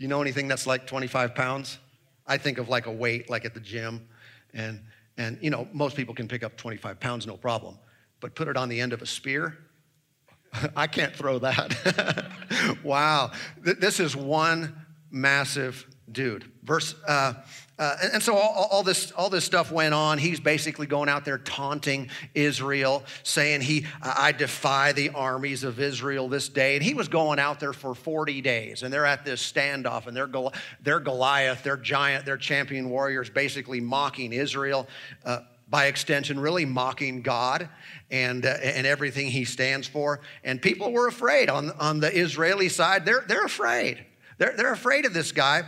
you 0.02 0.08
know 0.08 0.20
anything 0.20 0.48
that's 0.48 0.66
like 0.66 0.88
25 0.88 1.36
pounds? 1.36 1.78
I 2.26 2.40
think 2.40 2.58
of 2.58 2.70
like 2.70 2.88
a 2.88 2.92
weight, 2.92 3.30
like 3.30 3.46
at 3.46 3.54
the 3.54 3.60
gym. 3.60 4.08
And, 4.52 4.82
and 5.16 5.38
you 5.42 5.52
know, 5.52 5.68
most 5.74 5.96
people 5.96 6.16
can 6.16 6.28
pick 6.28 6.42
up 6.42 6.58
25 6.58 7.00
pounds, 7.00 7.28
no 7.28 7.38
problem. 7.38 7.78
But 8.20 8.34
put 8.34 8.48
it 8.48 8.58
on 8.58 8.68
the 8.68 8.82
end 8.82 8.94
of 8.94 9.04
a 9.04 9.06
spear, 9.06 9.60
I 10.76 10.88
can't 10.88 11.16
throw 11.16 11.40
that. 11.40 12.28
wow. 12.84 13.32
This 13.58 14.00
is 14.00 14.16
one 14.16 14.76
massive 15.10 15.88
dude. 16.12 16.52
Verse, 16.64 16.96
uh, 17.08 17.34
uh, 17.80 17.98
and, 18.04 18.14
and, 18.14 18.24
so 18.24 18.36
all, 18.36 18.68
all, 18.70 18.84
this, 18.84 19.12
all 19.14 19.30
this 19.30 19.44
stuff 19.44 19.72
went 19.72 19.94
on. 19.94 20.20
He's 20.20 20.40
basically 20.40 20.86
going 20.86 21.10
out 21.10 21.26
there 21.26 21.40
taunting 21.40 22.10
Israel, 22.36 23.04
saying, 23.24 23.62
he, 23.62 23.88
I 24.04 24.34
defy 24.34 24.92
the 24.92 25.10
armies 25.10 25.64
of 25.64 25.80
Israel 25.80 26.30
this 26.30 26.48
day. 26.48 26.76
And 26.76 26.84
he 26.84 26.94
was 26.94 27.08
going 27.08 27.40
out 27.40 27.60
there 27.60 27.74
for 27.74 27.96
40 27.96 28.42
days, 28.42 28.84
and 28.84 28.94
they're 28.94 29.06
at 29.06 29.26
this 29.26 29.42
standoff, 29.42 30.06
and 30.06 30.16
they're, 30.16 30.28
Goli- 30.28 30.54
they're 30.82 31.00
Goliath, 31.00 31.64
they're 31.64 31.78
giant, 31.78 32.24
they're 32.24 32.38
champion 32.38 32.90
warriors, 32.90 33.32
basically 33.32 33.82
mocking 33.82 34.32
Israel. 34.32 34.88
Uh, 35.26 35.40
by 35.72 35.86
extension, 35.86 36.38
really 36.38 36.66
mocking 36.66 37.22
God 37.22 37.70
and, 38.12 38.46
uh, 38.46 38.58
and 38.62 38.86
everything 38.86 39.32
he 39.32 39.46
stands 39.46 39.88
for. 39.88 40.20
And 40.44 40.62
people 40.62 40.92
were 40.92 41.08
afraid 41.08 41.50
on, 41.50 41.72
on 41.72 42.02
the 42.02 42.16
Israeli 42.16 42.70
side. 42.70 43.06
They're, 43.06 43.24
they're 43.26 43.46
afraid. 43.46 44.06
They're, 44.38 44.54
they're 44.56 44.74
afraid 44.74 45.06
of 45.06 45.14
this 45.14 45.32
guy. 45.32 45.64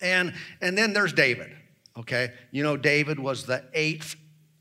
And, 0.00 0.34
and 0.60 0.78
then 0.78 0.92
there's 0.92 1.12
David, 1.12 1.50
okay? 1.98 2.32
You 2.52 2.62
know, 2.62 2.76
David 2.76 3.18
was 3.18 3.44
the 3.44 3.64
eighth 3.74 4.14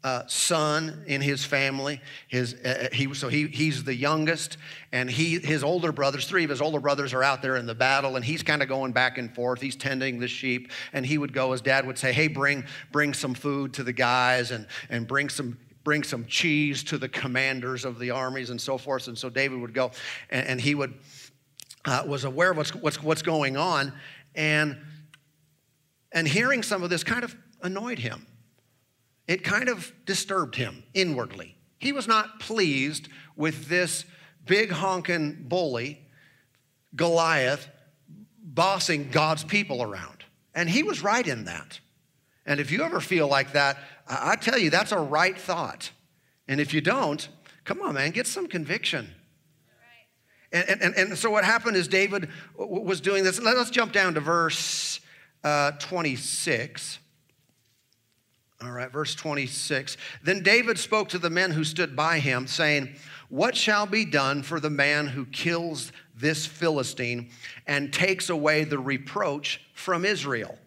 uh, 0.03 0.23
son 0.27 1.03
in 1.07 1.21
his 1.21 1.45
family. 1.45 2.01
His, 2.27 2.55
uh, 2.55 2.89
uh, 2.91 2.95
he, 2.95 3.13
so 3.13 3.29
he, 3.29 3.47
he's 3.47 3.83
the 3.83 3.95
youngest, 3.95 4.57
and 4.91 5.09
he, 5.09 5.39
his 5.39 5.63
older 5.63 5.91
brothers, 5.91 6.27
three 6.27 6.43
of 6.43 6.49
his 6.49 6.61
older 6.61 6.79
brothers 6.79 7.13
are 7.13 7.23
out 7.23 7.41
there 7.41 7.55
in 7.55 7.65
the 7.65 7.75
battle, 7.75 8.15
and 8.15 8.25
he's 8.25 8.43
kind 8.43 8.61
of 8.61 8.67
going 8.67 8.91
back 8.91 9.17
and 9.17 9.33
forth. 9.33 9.61
He's 9.61 9.75
tending 9.75 10.19
the 10.19 10.27
sheep, 10.27 10.71
and 10.91 11.05
he 11.05 11.17
would 11.17 11.33
go, 11.33 11.51
his 11.51 11.61
dad 11.61 11.87
would 11.87 11.97
say, 11.97 12.11
Hey, 12.11 12.27
bring, 12.27 12.65
bring 12.91 13.13
some 13.13 13.33
food 13.33 13.73
to 13.75 13.83
the 13.83 13.93
guys, 13.93 14.51
and, 14.51 14.67
and 14.89 15.07
bring 15.07 15.29
some 15.29 15.57
bring 15.83 16.01
some 16.01 16.25
cheese 16.27 16.81
to 16.81 16.97
the 16.97 17.09
commanders 17.09 17.83
of 17.83 17.99
the 17.99 18.09
armies 18.09 18.51
and 18.51 18.61
so 18.61 18.77
forth. 18.77 19.09
And 19.09 19.17
so 19.17 19.29
David 19.29 19.59
would 19.59 19.73
go, 19.73 19.91
and, 20.29 20.47
and 20.47 20.61
he 20.61 20.75
would 20.75 20.93
uh, 21.83 22.03
was 22.07 22.23
aware 22.23 22.51
of 22.51 22.57
what's, 22.57 22.73
what's, 22.73 23.03
what's 23.03 23.21
going 23.21 23.57
on. 23.57 23.91
And 24.33 24.77
and 26.13 26.27
hearing 26.27 26.63
some 26.63 26.83
of 26.83 26.89
this 26.89 27.03
kind 27.03 27.23
of 27.23 27.35
annoyed 27.61 27.99
him. 27.99 28.25
It 29.27 29.43
kind 29.43 29.69
of 29.69 29.91
disturbed 30.05 30.55
him 30.55 30.83
inwardly. 30.93 31.57
He 31.79 31.91
was 31.91 32.07
not 32.07 32.39
pleased 32.39 33.09
with 33.35 33.67
this 33.67 34.05
big 34.45 34.71
honking 34.71 35.45
bully, 35.47 36.01
Goliath, 36.95 37.69
bossing 38.43 39.09
God's 39.09 39.43
people 39.43 39.81
around. 39.81 40.23
And 40.53 40.69
he 40.69 40.83
was 40.83 41.01
right 41.01 41.25
in 41.25 41.45
that. 41.45 41.79
And 42.45 42.59
if 42.59 42.71
you 42.71 42.83
ever 42.83 42.99
feel 42.99 43.27
like 43.27 43.53
that, 43.53 43.77
I 44.07 44.35
tell 44.35 44.57
you, 44.57 44.69
that's 44.69 44.91
a 44.91 44.99
right 44.99 45.37
thought. 45.37 45.91
And 46.47 46.59
if 46.59 46.73
you 46.73 46.81
don't, 46.81 47.27
come 47.63 47.81
on, 47.81 47.93
man, 47.95 48.11
get 48.11 48.27
some 48.27 48.47
conviction. 48.47 49.09
And, 50.51 50.81
and, 50.81 50.95
and 50.95 51.17
so 51.17 51.31
what 51.31 51.43
happened 51.43 51.77
is 51.77 51.87
David 51.87 52.29
was 52.55 53.01
doing 53.01 53.23
this. 53.23 53.39
Let's 53.39 53.71
jump 53.71 53.91
down 53.91 54.13
to 54.13 54.19
verse 54.19 54.99
uh, 55.43 55.71
26. 55.71 56.99
All 58.63 58.71
right, 58.71 58.91
verse 58.91 59.13
26. 59.13 59.97
Then 60.23 60.41
David 60.41 60.79
spoke 60.79 61.09
to 61.09 61.17
the 61.17 61.29
men 61.29 61.51
who 61.51 61.65
stood 61.65 61.95
by 61.95 62.19
him, 62.19 62.47
saying, 62.47 62.95
What 63.29 63.57
shall 63.57 63.85
be 63.85 64.05
done 64.05 64.41
for 64.41 64.59
the 64.59 64.69
man 64.69 65.07
who 65.07 65.25
kills 65.25 65.91
this 66.15 66.45
Philistine 66.45 67.29
and 67.67 67.91
takes 67.91 68.29
away 68.29 68.63
the 68.63 68.79
reproach 68.79 69.59
from 69.73 70.05
Israel? 70.05 70.57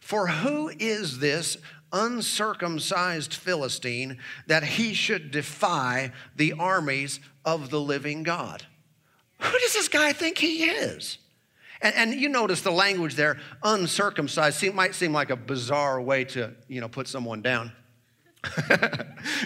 For 0.00 0.26
who 0.26 0.70
is 0.78 1.20
this 1.20 1.56
uncircumcised 1.90 3.32
Philistine 3.32 4.18
that 4.46 4.62
he 4.62 4.92
should 4.92 5.30
defy 5.30 6.12
the 6.36 6.52
armies 6.52 7.18
of 7.46 7.70
the 7.70 7.80
living 7.80 8.24
God? 8.24 8.66
Who 9.40 9.58
does 9.58 9.72
this 9.72 9.88
guy 9.88 10.12
think 10.12 10.36
he 10.36 10.64
is? 10.64 11.16
And, 11.80 11.94
and, 11.94 12.14
you 12.14 12.28
notice 12.28 12.62
the 12.62 12.72
language 12.72 13.14
there, 13.14 13.38
uncircumcised, 13.62 14.58
seem, 14.58 14.74
might 14.74 14.94
seem 14.94 15.12
like 15.12 15.30
a 15.30 15.36
bizarre 15.36 16.00
way 16.00 16.24
to, 16.24 16.52
you 16.66 16.80
know, 16.80 16.88
put 16.88 17.06
someone 17.06 17.40
down. 17.40 17.72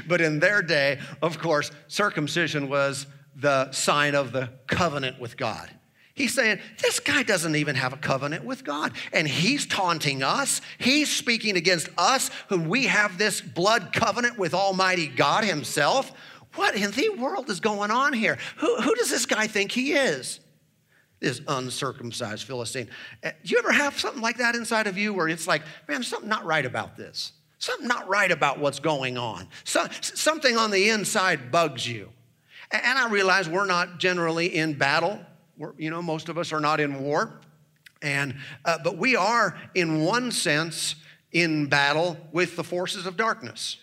but 0.09 0.21
in 0.21 0.39
their 0.39 0.63
day, 0.63 0.99
of 1.21 1.39
course, 1.39 1.71
circumcision 1.89 2.69
was 2.69 3.07
the 3.37 3.71
sign 3.73 4.15
of 4.15 4.33
the 4.33 4.51
covenant 4.67 5.21
with 5.21 5.37
God. 5.37 5.71
He's 6.15 6.35
saying, 6.35 6.61
this 6.81 7.01
guy 7.01 7.23
doesn't 7.23 7.57
even 7.57 7.75
have 7.75 7.95
a 7.95 7.97
covenant 7.97 8.45
with 8.45 8.65
God. 8.65 8.93
And 9.13 9.27
he's 9.27 9.65
taunting 9.65 10.23
us. 10.23 10.61
He's 10.77 11.11
speaking 11.11 11.57
against 11.57 11.89
us, 11.97 12.31
whom 12.49 12.69
we 12.69 12.85
have 12.85 13.17
this 13.17 13.41
blood 13.41 13.93
covenant 13.93 14.39
with 14.39 14.53
Almighty 14.53 15.07
God 15.07 15.45
Himself. 15.45 16.13
What 16.55 16.75
in 16.75 16.91
the 16.91 17.09
world 17.11 17.49
is 17.49 17.61
going 17.61 17.91
on 17.91 18.13
here? 18.13 18.39
Who, 18.59 18.77
who 18.83 18.95
does 18.95 19.09
this 19.09 19.25
guy 19.25 19.47
think 19.47 19.73
he 19.73 19.93
is? 19.93 20.41
This 21.23 21.41
uncircumcised 21.47 22.47
Philistine. 22.47 22.89
Uh, 23.25 23.31
do 23.45 23.51
you 23.51 23.59
ever 23.59 23.73
have 23.73 23.99
something 23.99 24.21
like 24.21 24.39
that 24.39 24.55
inside 24.55 24.87
of 24.87 24.99
you 24.99 25.15
where 25.15 25.29
it's 25.29 25.47
like, 25.47 25.63
man, 25.89 26.03
something 26.03 26.29
not 26.29 26.45
right 26.45 26.67
about 26.67 26.97
this? 26.97 27.33
Something 27.59 27.87
not 27.87 28.09
right 28.09 28.31
about 28.31 28.59
what's 28.59 28.81
going 28.81 29.17
on. 29.17 29.49
So, 29.65 29.87
something 30.01 30.57
on 30.57 30.73
the 30.73 30.91
inside 30.91 31.53
bugs 31.53 31.87
you. 31.89 32.11
And 32.73 32.99
I 32.99 33.09
realize 33.09 33.49
we're 33.49 33.67
not 33.67 33.99
generally 33.99 34.55
in 34.57 34.75
battle. 34.75 35.21
We're, 35.57 35.73
you 35.79 35.91
know, 35.91 36.03
most 36.03 36.29
of 36.29 36.39
us 36.39 36.53
are 36.53 36.61
not 36.61 36.81
in 36.81 37.03
war. 37.03 37.41
And, 38.03 38.35
uh, 38.65 38.79
but 38.83 38.99
we 38.99 39.15
are, 39.15 39.57
in 39.75 40.01
one 40.01 40.33
sense, 40.33 40.97
in 41.31 41.69
battle 41.69 42.17
with 42.33 42.57
the 42.57 42.65
forces 42.65 43.07
of 43.07 43.17
darkness. 43.17 43.77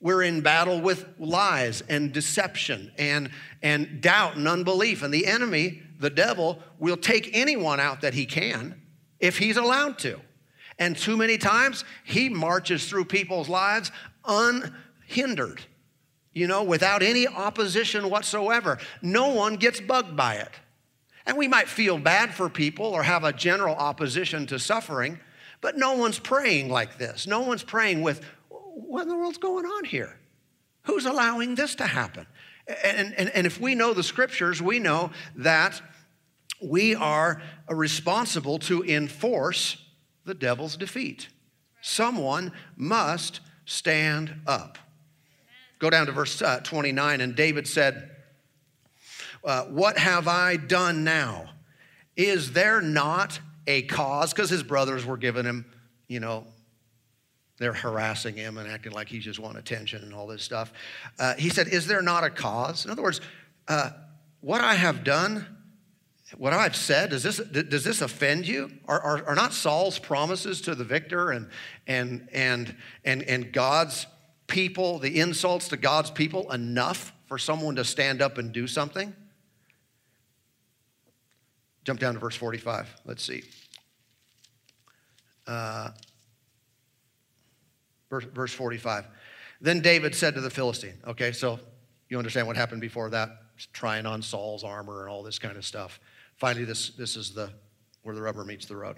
We're 0.00 0.22
in 0.22 0.40
battle 0.40 0.80
with 0.80 1.06
lies 1.18 1.82
and 1.88 2.12
deception 2.12 2.90
and, 2.96 3.30
and 3.62 4.00
doubt 4.00 4.36
and 4.36 4.48
unbelief. 4.48 5.02
And 5.02 5.12
the 5.12 5.26
enemy 5.26 5.82
the 6.00 6.10
devil 6.10 6.58
will 6.78 6.96
take 6.96 7.30
anyone 7.34 7.78
out 7.78 8.00
that 8.00 8.14
he 8.14 8.24
can 8.24 8.80
if 9.20 9.38
he's 9.38 9.58
allowed 9.58 9.98
to. 10.00 10.18
And 10.78 10.96
too 10.96 11.16
many 11.16 11.36
times, 11.36 11.84
he 12.04 12.30
marches 12.30 12.88
through 12.88 13.04
people's 13.04 13.50
lives 13.50 13.92
unhindered, 14.24 15.60
you 16.32 16.46
know, 16.46 16.62
without 16.62 17.02
any 17.02 17.28
opposition 17.28 18.08
whatsoever. 18.08 18.78
No 19.02 19.28
one 19.28 19.56
gets 19.56 19.78
bugged 19.78 20.16
by 20.16 20.36
it. 20.36 20.52
And 21.26 21.36
we 21.36 21.48
might 21.48 21.68
feel 21.68 21.98
bad 21.98 22.34
for 22.34 22.48
people 22.48 22.86
or 22.86 23.02
have 23.02 23.24
a 23.24 23.32
general 23.32 23.76
opposition 23.76 24.46
to 24.46 24.58
suffering, 24.58 25.20
but 25.60 25.76
no 25.76 25.92
one's 25.92 26.18
praying 26.18 26.70
like 26.70 26.96
this. 26.96 27.26
No 27.26 27.40
one's 27.40 27.62
praying 27.62 28.00
with, 28.00 28.24
what 28.86 29.02
in 29.02 29.08
the 29.08 29.16
world's 29.16 29.38
going 29.38 29.66
on 29.66 29.84
here? 29.84 30.16
Who's 30.84 31.06
allowing 31.06 31.54
this 31.54 31.74
to 31.76 31.86
happen? 31.86 32.26
And, 32.84 33.14
and, 33.16 33.28
and 33.30 33.46
if 33.46 33.60
we 33.60 33.74
know 33.74 33.94
the 33.94 34.02
scriptures, 34.02 34.62
we 34.62 34.78
know 34.78 35.10
that 35.36 35.80
we 36.62 36.94
are 36.94 37.42
responsible 37.68 38.58
to 38.60 38.82
enforce 38.84 39.76
the 40.24 40.34
devil's 40.34 40.76
defeat. 40.76 41.28
Someone 41.82 42.52
must 42.76 43.40
stand 43.64 44.34
up. 44.46 44.78
Go 45.78 45.90
down 45.90 46.06
to 46.06 46.12
verse 46.12 46.42
uh, 46.42 46.60
29, 46.62 47.20
and 47.20 47.34
David 47.34 47.66
said, 47.66 48.10
uh, 49.44 49.64
What 49.64 49.96
have 49.96 50.28
I 50.28 50.56
done 50.56 51.04
now? 51.04 51.50
Is 52.16 52.52
there 52.52 52.82
not 52.82 53.40
a 53.66 53.82
cause? 53.82 54.32
Because 54.32 54.50
his 54.50 54.62
brothers 54.62 55.06
were 55.06 55.16
giving 55.16 55.44
him, 55.44 55.64
you 56.06 56.20
know, 56.20 56.46
they're 57.60 57.74
harassing 57.74 58.34
him 58.34 58.56
and 58.56 58.68
acting 58.68 58.92
like 58.92 59.06
he 59.06 59.18
just 59.18 59.38
want 59.38 59.58
attention 59.58 60.02
and 60.02 60.14
all 60.14 60.26
this 60.26 60.42
stuff. 60.42 60.72
Uh, 61.18 61.34
he 61.34 61.50
said, 61.50 61.68
Is 61.68 61.86
there 61.86 62.00
not 62.00 62.24
a 62.24 62.30
cause? 62.30 62.86
In 62.86 62.90
other 62.90 63.02
words, 63.02 63.20
uh, 63.68 63.90
what 64.40 64.62
I 64.62 64.74
have 64.74 65.04
done, 65.04 65.44
what 66.38 66.54
I've 66.54 66.74
said, 66.74 67.10
does 67.10 67.22
this, 67.22 67.36
does 67.36 67.84
this 67.84 68.00
offend 68.00 68.48
you? 68.48 68.72
Are, 68.88 68.98
are, 68.98 69.26
are 69.26 69.34
not 69.34 69.52
Saul's 69.52 69.98
promises 69.98 70.62
to 70.62 70.74
the 70.74 70.84
victor 70.84 71.32
and, 71.32 71.50
and, 71.86 72.26
and, 72.32 72.74
and, 73.04 73.22
and 73.24 73.52
God's 73.52 74.06
people, 74.46 74.98
the 74.98 75.20
insults 75.20 75.68
to 75.68 75.76
God's 75.76 76.10
people, 76.10 76.50
enough 76.50 77.12
for 77.26 77.36
someone 77.36 77.76
to 77.76 77.84
stand 77.84 78.22
up 78.22 78.38
and 78.38 78.52
do 78.52 78.66
something? 78.66 79.14
Jump 81.84 82.00
down 82.00 82.14
to 82.14 82.20
verse 82.20 82.36
45. 82.36 83.02
Let's 83.04 83.22
see. 83.22 83.42
Uh, 85.46 85.90
verse, 88.10 88.24
verse 88.24 88.52
45. 88.52 89.06
Then 89.60 89.80
David 89.80 90.14
said 90.14 90.34
to 90.34 90.40
the 90.40 90.50
Philistine, 90.50 90.98
okay, 91.06 91.32
so 91.32 91.58
you 92.08 92.18
understand 92.18 92.46
what 92.46 92.56
happened 92.56 92.80
before 92.80 93.08
that? 93.10 93.30
Trying 93.72 94.04
on 94.04 94.20
Saul's 94.20 94.64
armor 94.64 95.02
and 95.02 95.10
all 95.10 95.22
this 95.22 95.38
kind 95.38 95.56
of 95.56 95.64
stuff. 95.64 96.00
Finally, 96.36 96.64
this, 96.64 96.90
this 96.90 97.16
is 97.16 97.32
the 97.32 97.50
where 98.02 98.14
the 98.14 98.22
rubber 98.22 98.44
meets 98.44 98.66
the 98.66 98.76
road. 98.76 98.96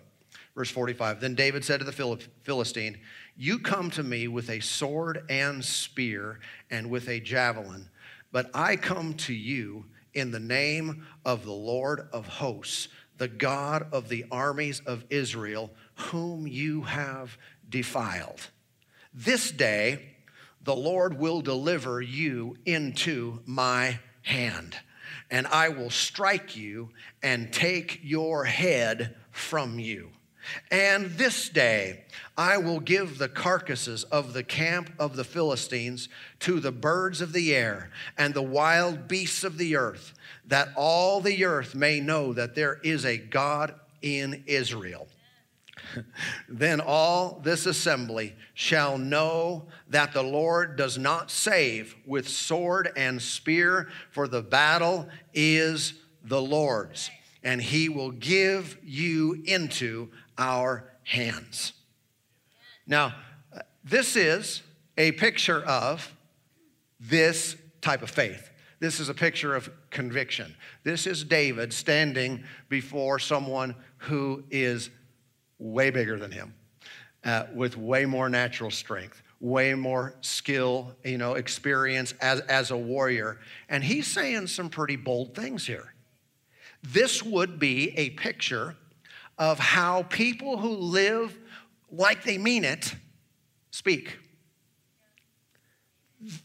Verse 0.54 0.70
45 0.70 1.20
Then 1.20 1.34
David 1.34 1.64
said 1.64 1.80
to 1.80 1.84
the 1.84 2.18
Philistine, 2.42 2.98
You 3.36 3.58
come 3.58 3.90
to 3.90 4.02
me 4.02 4.28
with 4.28 4.50
a 4.50 4.60
sword 4.60 5.24
and 5.28 5.64
spear 5.64 6.40
and 6.70 6.90
with 6.90 7.08
a 7.08 7.20
javelin, 7.20 7.88
but 8.30 8.50
I 8.54 8.76
come 8.76 9.14
to 9.14 9.34
you 9.34 9.86
in 10.14 10.30
the 10.30 10.40
name 10.40 11.06
of 11.24 11.44
the 11.44 11.52
Lord 11.52 12.08
of 12.12 12.26
hosts, 12.26 12.88
the 13.18 13.28
God 13.28 13.86
of 13.92 14.08
the 14.08 14.24
armies 14.30 14.80
of 14.80 15.04
Israel, 15.10 15.70
whom 15.94 16.46
you 16.46 16.82
have 16.82 17.36
defiled. 17.68 18.48
This 19.14 19.50
day 19.50 20.14
the 20.64 20.76
Lord 20.76 21.18
will 21.18 21.40
deliver 21.40 22.00
you 22.00 22.56
into 22.64 23.40
my 23.44 23.98
hand, 24.22 24.76
and 25.30 25.46
I 25.48 25.70
will 25.70 25.90
strike 25.90 26.56
you 26.56 26.90
and 27.22 27.52
take 27.52 28.00
your 28.02 28.44
head 28.44 29.16
from 29.30 29.78
you. 29.78 30.10
And 30.70 31.10
this 31.12 31.48
day 31.48 32.04
I 32.36 32.56
will 32.58 32.80
give 32.80 33.18
the 33.18 33.28
carcasses 33.28 34.04
of 34.04 34.32
the 34.32 34.42
camp 34.42 34.92
of 34.98 35.16
the 35.16 35.24
Philistines 35.24 36.08
to 36.40 36.58
the 36.60 36.72
birds 36.72 37.20
of 37.20 37.32
the 37.32 37.54
air 37.54 37.90
and 38.16 38.34
the 38.34 38.42
wild 38.42 39.08
beasts 39.08 39.44
of 39.44 39.58
the 39.58 39.76
earth, 39.76 40.14
that 40.46 40.68
all 40.76 41.20
the 41.20 41.44
earth 41.44 41.74
may 41.74 42.00
know 42.00 42.32
that 42.32 42.54
there 42.54 42.80
is 42.82 43.04
a 43.04 43.18
God 43.18 43.74
in 44.00 44.42
Israel. 44.46 45.06
then 46.48 46.80
all 46.80 47.40
this 47.42 47.66
assembly 47.66 48.34
shall 48.54 48.98
know 48.98 49.66
that 49.88 50.12
the 50.12 50.22
Lord 50.22 50.76
does 50.76 50.98
not 50.98 51.30
save 51.30 51.94
with 52.06 52.28
sword 52.28 52.90
and 52.96 53.20
spear, 53.20 53.88
for 54.10 54.28
the 54.28 54.42
battle 54.42 55.08
is 55.34 55.94
the 56.24 56.40
Lord's, 56.40 57.10
and 57.42 57.60
he 57.60 57.88
will 57.88 58.10
give 58.10 58.78
you 58.84 59.42
into 59.44 60.10
our 60.38 60.92
hands. 61.04 61.72
Now, 62.86 63.14
this 63.84 64.16
is 64.16 64.62
a 64.96 65.12
picture 65.12 65.62
of 65.64 66.14
this 67.00 67.56
type 67.80 68.02
of 68.02 68.10
faith. 68.10 68.50
This 68.80 68.98
is 68.98 69.08
a 69.08 69.14
picture 69.14 69.54
of 69.54 69.70
conviction. 69.90 70.54
This 70.82 71.06
is 71.06 71.22
David 71.22 71.72
standing 71.72 72.42
before 72.68 73.18
someone 73.18 73.76
who 73.98 74.42
is 74.50 74.90
way 75.62 75.90
bigger 75.90 76.18
than 76.18 76.32
him, 76.32 76.54
uh, 77.24 77.44
with 77.54 77.76
way 77.76 78.04
more 78.04 78.28
natural 78.28 78.70
strength, 78.70 79.22
way 79.40 79.74
more 79.74 80.14
skill, 80.20 80.94
you 81.04 81.18
know, 81.18 81.34
experience 81.34 82.14
as, 82.20 82.40
as 82.40 82.70
a 82.70 82.76
warrior. 82.76 83.38
And 83.68 83.84
he's 83.84 84.06
saying 84.06 84.48
some 84.48 84.68
pretty 84.68 84.96
bold 84.96 85.34
things 85.34 85.66
here. 85.66 85.94
This 86.82 87.22
would 87.22 87.58
be 87.58 87.96
a 87.96 88.10
picture 88.10 88.76
of 89.38 89.58
how 89.58 90.02
people 90.04 90.58
who 90.58 90.70
live 90.70 91.38
like 91.90 92.24
they 92.24 92.38
mean 92.38 92.64
it 92.64 92.94
speak. 93.70 94.18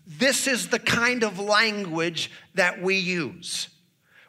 This 0.05 0.47
is 0.47 0.69
the 0.69 0.79
kind 0.79 1.23
of 1.23 1.39
language 1.39 2.31
that 2.55 2.81
we 2.81 2.97
use. 2.97 3.69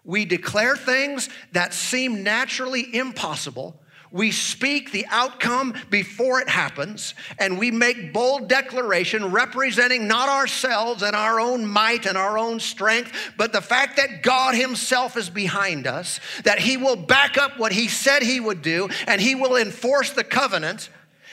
We 0.05 0.25
declare 0.25 0.77
things 0.77 1.29
that 1.53 1.75
seem 1.75 2.23
naturally 2.23 2.95
impossible 2.95 3.83
we 4.11 4.31
speak 4.31 4.91
the 4.91 5.07
outcome 5.11 5.75
before 5.91 6.41
it 6.41 6.49
happens, 6.49 7.15
and 7.39 7.59
we 7.59 7.71
make 7.71 8.13
bold 8.13 8.49
declaration 8.49 9.31
representing 9.31 10.09
not 10.09 10.29
ourselves 10.29 11.03
and 11.03 11.15
our 11.15 11.41
own 11.41 11.67
might 11.67 12.07
and 12.07 12.17
our 12.17 12.39
own 12.39 12.61
strength, 12.61 13.13
but 13.37 13.53
the 13.53 13.61
fact 13.61 13.97
that 13.97 14.23
God 14.23 14.55
Himself 14.55 15.17
is 15.17 15.29
behind 15.29 15.87
us, 15.87 16.21
that 16.45 16.59
He 16.59 16.77
will 16.77 16.97
back 16.97 17.37
up 17.37 17.59
what 17.59 17.73
He 17.73 17.89
said 17.89 18.23
He 18.23 18.41
would 18.41 18.63
do, 18.63 18.89
and 19.07 19.21
He 19.21 19.35
will 19.35 19.57
enforce 19.57 20.11
the 20.11 20.25
covenant, 20.25 20.89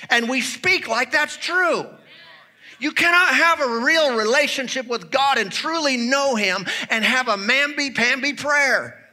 and 0.09 0.29
we 0.29 0.41
speak 0.41 0.87
like 0.87 1.11
that's 1.11 1.37
true. 1.37 1.85
You 2.79 2.91
cannot 2.91 3.33
have 3.33 3.61
a 3.61 3.79
real 3.79 4.17
relationship 4.17 4.87
with 4.87 5.09
God 5.09 5.37
and 5.37 5.51
truly 5.51 5.95
know 5.95 6.35
Him 6.35 6.65
and 6.89 7.05
have 7.05 7.29
a 7.29 7.37
mamby 7.37 7.95
pamby 7.95 8.33
prayer. 8.33 9.04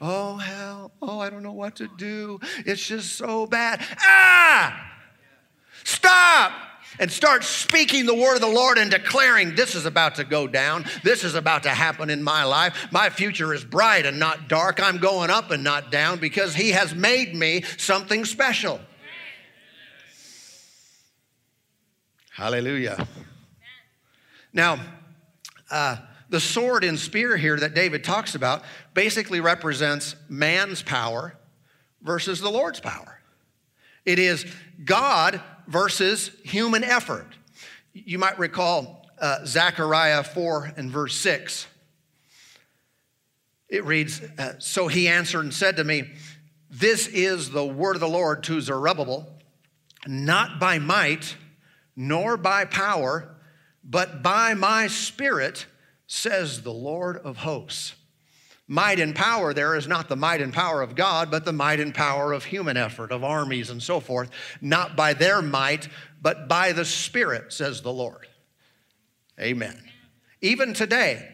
Oh, 0.00 0.36
hell. 0.36 0.92
Oh, 1.00 1.18
I 1.20 1.30
don't 1.30 1.42
know 1.42 1.52
what 1.52 1.76
to 1.76 1.88
do. 1.96 2.38
It's 2.64 2.86
just 2.86 3.16
so 3.16 3.46
bad. 3.46 3.84
Ah! 4.00 4.92
Stop! 5.84 6.52
And 6.98 7.10
start 7.10 7.44
speaking 7.44 8.06
the 8.06 8.14
word 8.14 8.36
of 8.36 8.40
the 8.40 8.46
Lord 8.46 8.78
and 8.78 8.90
declaring, 8.90 9.54
This 9.54 9.74
is 9.74 9.86
about 9.86 10.14
to 10.16 10.24
go 10.24 10.46
down. 10.46 10.84
This 11.02 11.24
is 11.24 11.34
about 11.34 11.64
to 11.64 11.70
happen 11.70 12.10
in 12.10 12.22
my 12.22 12.44
life. 12.44 12.88
My 12.90 13.10
future 13.10 13.52
is 13.52 13.64
bright 13.64 14.06
and 14.06 14.18
not 14.18 14.48
dark. 14.48 14.80
I'm 14.80 14.98
going 14.98 15.30
up 15.30 15.50
and 15.50 15.62
not 15.62 15.90
down 15.90 16.18
because 16.18 16.54
He 16.54 16.70
has 16.70 16.94
made 16.94 17.34
me 17.34 17.62
something 17.76 18.24
special. 18.24 18.80
Hallelujah. 22.32 23.06
Now, 24.52 24.78
uh, 25.70 25.96
the 26.28 26.40
sword 26.40 26.84
and 26.84 26.98
spear 26.98 27.36
here 27.36 27.56
that 27.58 27.74
David 27.74 28.04
talks 28.04 28.34
about 28.34 28.62
basically 28.94 29.40
represents 29.40 30.16
man's 30.28 30.82
power 30.82 31.36
versus 32.02 32.40
the 32.40 32.50
Lord's 32.50 32.80
power. 32.80 33.20
It 34.04 34.18
is 34.18 34.46
God 34.84 35.40
versus 35.66 36.30
human 36.44 36.84
effort. 36.84 37.28
You 37.92 38.18
might 38.18 38.38
recall 38.38 39.06
uh, 39.18 39.44
Zechariah 39.44 40.22
4 40.22 40.74
and 40.76 40.90
verse 40.90 41.16
6. 41.16 41.66
It 43.68 43.84
reads 43.84 44.22
uh, 44.38 44.54
So 44.58 44.88
he 44.88 45.08
answered 45.08 45.40
and 45.40 45.54
said 45.54 45.76
to 45.76 45.84
me, 45.84 46.04
This 46.70 47.08
is 47.08 47.50
the 47.50 47.64
word 47.64 47.96
of 47.96 48.00
the 48.00 48.08
Lord 48.08 48.42
to 48.44 48.60
Zerubbabel, 48.60 49.28
not 50.06 50.60
by 50.60 50.78
might 50.78 51.36
nor 51.96 52.36
by 52.36 52.64
power, 52.66 53.34
but 53.82 54.22
by 54.22 54.54
my 54.54 54.86
spirit 54.86 55.66
says 56.06 56.62
the 56.62 56.72
Lord 56.72 57.18
of 57.18 57.38
hosts. 57.38 57.94
Might 58.68 58.98
and 58.98 59.14
power 59.14 59.54
there 59.54 59.76
is 59.76 59.86
not 59.86 60.08
the 60.08 60.16
might 60.16 60.40
and 60.40 60.52
power 60.52 60.82
of 60.82 60.96
God, 60.96 61.30
but 61.30 61.44
the 61.44 61.52
might 61.52 61.78
and 61.78 61.94
power 61.94 62.32
of 62.32 62.44
human 62.44 62.76
effort, 62.76 63.12
of 63.12 63.22
armies 63.22 63.70
and 63.70 63.80
so 63.80 64.00
forth, 64.00 64.30
not 64.60 64.96
by 64.96 65.14
their 65.14 65.40
might, 65.40 65.88
but 66.20 66.48
by 66.48 66.72
the 66.72 66.84
Spirit, 66.84 67.52
says 67.52 67.82
the 67.82 67.92
Lord. 67.92 68.26
Amen. 69.38 69.80
Even 70.40 70.74
today, 70.74 71.28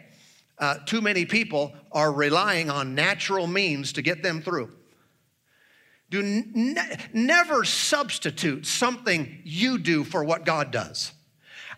uh, 0.58 0.76
too 0.84 1.00
many 1.00 1.24
people 1.24 1.72
are 1.90 2.12
relying 2.12 2.68
on 2.68 2.94
natural 2.94 3.46
means 3.46 3.94
to 3.94 4.02
get 4.02 4.22
them 4.22 4.42
through. 4.42 4.70
Do 6.10 6.22
ne- 6.22 6.96
never 7.14 7.64
substitute 7.64 8.66
something 8.66 9.40
you 9.44 9.78
do 9.78 10.04
for 10.04 10.22
what 10.22 10.44
God 10.44 10.70
does. 10.70 11.12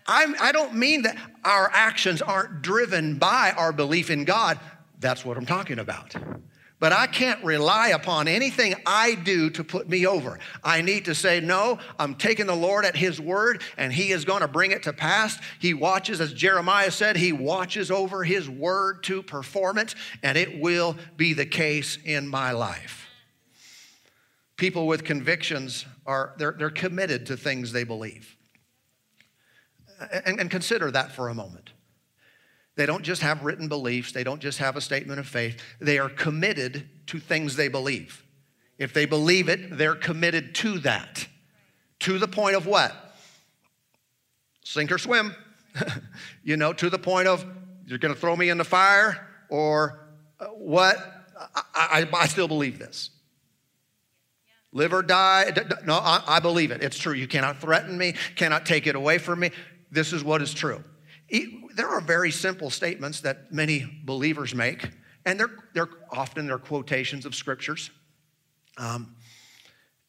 I'm, 0.07 0.35
I 0.41 0.53
do 0.53 0.59
not 0.59 0.75
mean 0.75 1.03
that 1.03 1.17
our 1.45 1.71
actions 1.73 2.21
aren't 2.21 2.63
driven 2.63 3.19
by 3.19 3.53
our 3.57 3.73
belief 3.73 4.11
in 4.11 4.25
God. 4.25 4.59
That's 5.01 5.25
what 5.25 5.37
I'm 5.37 5.47
talking 5.47 5.79
about. 5.79 6.15
But 6.81 6.93
I 6.93 7.07
can't 7.07 7.43
rely 7.43 7.89
upon 7.89 8.29
anything 8.29 8.75
I 8.85 9.15
do 9.15 9.49
to 9.51 9.65
put 9.65 9.89
me 9.89 10.07
over. 10.07 10.39
I 10.63 10.83
need 10.83 11.07
to 11.07 11.15
say, 11.15 11.41
no, 11.41 11.79
I'm 11.99 12.15
taking 12.15 12.47
the 12.47 12.55
Lord 12.55 12.85
at 12.85 12.97
His 12.97 13.19
word 13.19 13.63
and 13.79 13.91
He 13.93 14.11
is 14.11 14.27
going 14.27 14.43
to 14.43 14.49
bring 14.49 14.71
it 14.71 14.83
to 14.83 14.93
pass. 14.93 15.39
He 15.61 15.73
watches, 15.73 16.21
as 16.21 16.35
Jeremiah 16.35 16.91
said, 16.91 17.17
He 17.17 17.33
watches 17.33 17.91
over 17.91 18.23
His 18.25 18.51
word 18.51 19.03
to 19.05 19.23
perform 19.23 19.79
it, 19.79 19.95
and 20.23 20.37
it 20.37 20.61
will 20.61 20.97
be 21.17 21.33
the 21.33 21.47
case 21.47 21.97
in 22.05 22.29
my 22.29 22.53
life. 22.53 23.09
People 24.57 24.87
with 24.87 25.05
convictions 25.05 25.87
are 26.05 26.35
they're, 26.37 26.55
they're 26.59 26.71
committed 26.71 27.27
to 27.27 27.37
things 27.37 27.73
they 27.73 27.85
believe 27.85 28.34
and, 30.27 30.41
and 30.41 30.51
consider 30.51 30.91
that 30.91 31.13
for 31.13 31.29
a 31.29 31.35
moment. 31.35 31.73
They 32.77 32.87
don't 32.87 33.03
just 33.03 33.23
have 33.23 33.45
written 33.45 33.69
beliefs, 33.69 34.13
they 34.13 34.25
don't 34.25 34.41
just 34.41 34.59
have 34.59 34.77
a 34.77 34.81
statement 34.81 35.21
of 35.21 35.27
faith, 35.27 35.61
they 35.81 35.99
are 35.99 36.09
committed 36.09 36.89
to 37.07 37.21
things 37.21 37.57
they 37.57 37.69
believe. 37.69 38.25
If 38.79 38.93
they 38.93 39.07
believe 39.07 39.49
it, 39.49 39.77
they're 39.77 39.95
committed 39.95 40.55
to 40.57 40.81
that. 40.81 41.29
To 42.01 42.19
the 42.19 42.27
point 42.27 42.57
of 42.57 42.67
what? 42.67 42.93
Sink 44.65 44.91
or 44.91 44.99
swim. 44.99 45.35
you 46.45 46.57
know, 46.57 46.73
to 46.73 46.91
the 46.91 46.99
point 46.99 47.29
of 47.29 47.45
you're 47.87 47.99
going 47.99 48.15
to 48.15 48.21
throw 48.21 48.35
me 48.35 48.49
in 48.49 48.59
the 48.59 48.65
fire 48.65 49.29
or 49.49 50.09
uh, 50.41 50.47
what? 50.47 50.97
I, 51.55 51.63
I, 51.75 52.09
I, 52.13 52.27
still 52.27 52.49
believe 52.49 52.79
this. 52.79 53.11
Live 54.73 54.93
or 54.93 55.03
die. 55.03 55.53
No, 55.85 55.95
I, 55.95 56.23
I 56.27 56.41
believe 56.41 56.71
it. 56.71 56.83
It's 56.83 56.99
true. 56.99 57.13
You 57.13 57.29
cannot 57.29 57.61
threaten 57.61 57.97
me, 57.97 58.15
cannot 58.35 58.67
take 58.67 58.87
it 58.87 58.97
away 58.97 59.19
from 59.19 59.41
me 59.41 59.51
this 59.95 60.13
is 60.13 60.25
what 60.25 60.43
is 60.43 60.53
true. 60.53 60.83
There 61.31 61.89
are 61.89 62.01
very 62.01 62.31
simple 62.31 62.69
statements 62.69 63.21
that 63.23 63.53
many 63.53 63.87
believers 64.05 64.55
make, 64.55 64.91
and 65.25 65.39
they're, 65.39 65.57
they're 65.73 65.89
often 66.11 66.47
they're 66.47 66.59
quotations 66.59 67.25
of 67.25 67.35
scriptures. 67.35 67.91
Um, 68.77 69.15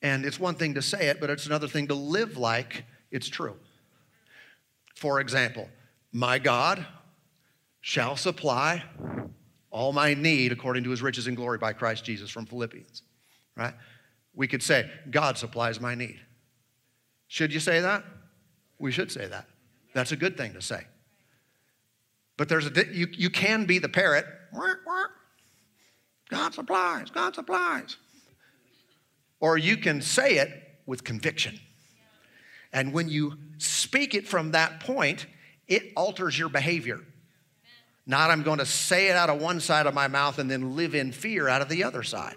and 0.01 0.25
it's 0.25 0.39
one 0.39 0.55
thing 0.55 0.73
to 0.73 0.81
say 0.81 1.07
it, 1.07 1.19
but 1.19 1.29
it's 1.29 1.45
another 1.45 1.67
thing 1.67 1.87
to 1.87 1.95
live 1.95 2.37
like 2.37 2.83
it's 3.11 3.27
true. 3.27 3.55
For 4.95 5.19
example, 5.19 5.69
my 6.11 6.39
God 6.39 6.85
shall 7.81 8.15
supply 8.15 8.83
all 9.69 9.93
my 9.93 10.13
need 10.13 10.51
according 10.51 10.83
to 10.85 10.89
his 10.89 11.01
riches 11.01 11.27
and 11.27 11.35
glory 11.35 11.57
by 11.57 11.73
Christ 11.73 12.05
Jesus 12.05 12.29
from 12.29 12.45
Philippians, 12.45 13.03
right? 13.55 13.73
We 14.33 14.47
could 14.47 14.63
say, 14.63 14.89
God 15.11 15.37
supplies 15.37 15.79
my 15.79 15.95
need. 15.95 16.19
Should 17.27 17.53
you 17.53 17.59
say 17.59 17.81
that? 17.81 18.03
We 18.79 18.91
should 18.91 19.11
say 19.11 19.27
that. 19.27 19.47
That's 19.95 20.11
a 20.11 20.17
good 20.17 20.35
thing 20.35 20.53
to 20.53 20.61
say. 20.61 20.81
But 22.35 22.49
there's 22.49 22.67
a, 22.67 22.93
you, 22.93 23.07
you 23.13 23.29
can 23.29 23.63
be 23.63 23.79
the 23.79 23.87
parrot. 23.87 24.25
God 26.29 26.53
supplies, 26.53 27.09
God 27.09 27.33
supplies. 27.33 27.95
Or 29.39 29.57
you 29.57 29.77
can 29.77 30.01
say 30.01 30.37
it 30.37 30.49
with 30.85 31.05
conviction. 31.05 31.59
And 32.73 32.91
when 32.91 33.07
you 33.07 33.37
speak 33.57 34.15
it 34.15 34.27
from 34.27 34.51
that 34.51 34.81
point, 34.81 35.27
it 35.69 35.93
alters 35.95 36.37
your 36.37 36.49
behavior. 36.49 36.99
Not 38.05 38.31
I'm 38.31 38.43
going 38.43 38.59
to 38.59 38.65
say 38.65 39.07
it 39.07 39.15
out 39.15 39.29
of 39.29 39.41
one 39.41 39.61
side 39.61 39.87
of 39.87 39.93
my 39.93 40.09
mouth 40.09 40.39
and 40.39 40.51
then 40.51 40.75
live 40.75 40.93
in 40.93 41.13
fear 41.13 41.47
out 41.47 41.61
of 41.61 41.69
the 41.69 41.85
other 41.85 42.03
side. 42.03 42.35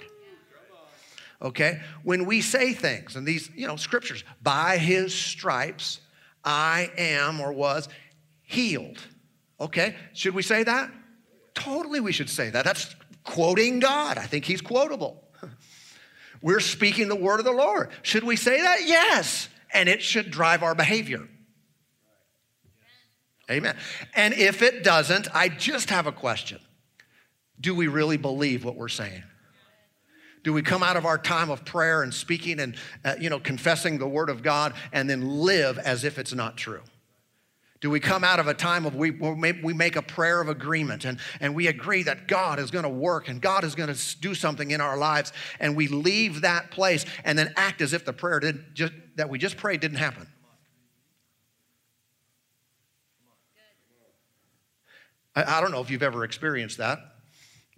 Okay? 1.42 1.80
When 2.04 2.24
we 2.24 2.40
say 2.40 2.72
things, 2.72 3.16
and 3.16 3.26
these, 3.26 3.50
you 3.56 3.66
know, 3.66 3.74
scriptures, 3.74 4.22
by 4.42 4.78
his 4.78 5.12
stripes 5.12 6.00
I 6.44 6.90
am 6.96 7.40
or 7.40 7.52
was 7.52 7.88
healed. 8.42 8.98
Okay? 9.60 9.94
Should 10.12 10.34
we 10.34 10.42
say 10.42 10.62
that? 10.64 10.90
Totally, 11.54 12.00
we 12.00 12.12
should 12.12 12.30
say 12.30 12.50
that. 12.50 12.64
That's 12.64 12.94
quoting 13.24 13.80
God. 13.80 14.18
I 14.18 14.26
think 14.26 14.44
he's 14.44 14.60
quotable. 14.60 15.22
We're 16.42 16.60
speaking 16.60 17.08
the 17.08 17.16
word 17.16 17.40
of 17.40 17.44
the 17.44 17.52
Lord. 17.52 17.90
Should 18.02 18.24
we 18.24 18.36
say 18.36 18.60
that? 18.60 18.80
Yes. 18.84 19.48
And 19.72 19.88
it 19.88 20.02
should 20.02 20.30
drive 20.30 20.62
our 20.62 20.74
behavior. 20.74 21.28
Amen. 23.50 23.76
And 24.14 24.34
if 24.34 24.62
it 24.62 24.84
doesn't, 24.84 25.34
I 25.34 25.48
just 25.48 25.90
have 25.90 26.06
a 26.06 26.12
question. 26.12 26.60
Do 27.60 27.74
we 27.74 27.88
really 27.88 28.16
believe 28.16 28.64
what 28.64 28.76
we're 28.76 28.88
saying? 28.88 29.22
Do 30.44 30.52
we 30.52 30.62
come 30.62 30.82
out 30.82 30.96
of 30.96 31.04
our 31.04 31.18
time 31.18 31.50
of 31.50 31.64
prayer 31.64 32.02
and 32.02 32.12
speaking 32.12 32.60
and 32.60 32.76
uh, 33.04 33.14
you 33.20 33.30
know 33.30 33.40
confessing 33.40 33.98
the 33.98 34.08
word 34.08 34.30
of 34.30 34.42
God 34.42 34.74
and 34.92 35.08
then 35.08 35.28
live 35.28 35.78
as 35.78 36.04
if 36.04 36.18
it's 36.18 36.32
not 36.32 36.56
true? 36.56 36.82
Do 37.80 37.90
we 37.90 38.00
come 38.00 38.24
out 38.24 38.40
of 38.40 38.48
a 38.48 38.54
time 38.54 38.86
of 38.86 38.96
we, 38.96 39.12
we 39.12 39.72
make 39.72 39.94
a 39.94 40.02
prayer 40.02 40.40
of 40.40 40.48
agreement 40.48 41.04
and, 41.04 41.18
and 41.40 41.54
we 41.54 41.68
agree 41.68 42.02
that 42.02 42.26
God 42.26 42.58
is 42.58 42.72
going 42.72 42.82
to 42.82 42.88
work 42.88 43.28
and 43.28 43.40
God 43.40 43.62
is 43.62 43.76
going 43.76 43.92
to 43.92 44.18
do 44.18 44.34
something 44.34 44.72
in 44.72 44.80
our 44.80 44.96
lives 44.96 45.32
and 45.60 45.76
we 45.76 45.86
leave 45.86 46.40
that 46.40 46.72
place 46.72 47.04
and 47.24 47.38
then 47.38 47.52
act 47.56 47.80
as 47.80 47.92
if 47.92 48.04
the 48.04 48.12
prayer 48.12 48.40
did 48.40 48.74
just, 48.74 48.92
that 49.14 49.28
we 49.28 49.38
just 49.38 49.56
prayed 49.56 49.80
didn't 49.80 49.98
happen? 49.98 50.26
I, 55.36 55.58
I 55.58 55.60
don't 55.60 55.70
know 55.70 55.80
if 55.80 55.88
you've 55.88 56.02
ever 56.02 56.24
experienced 56.24 56.78
that, 56.78 56.98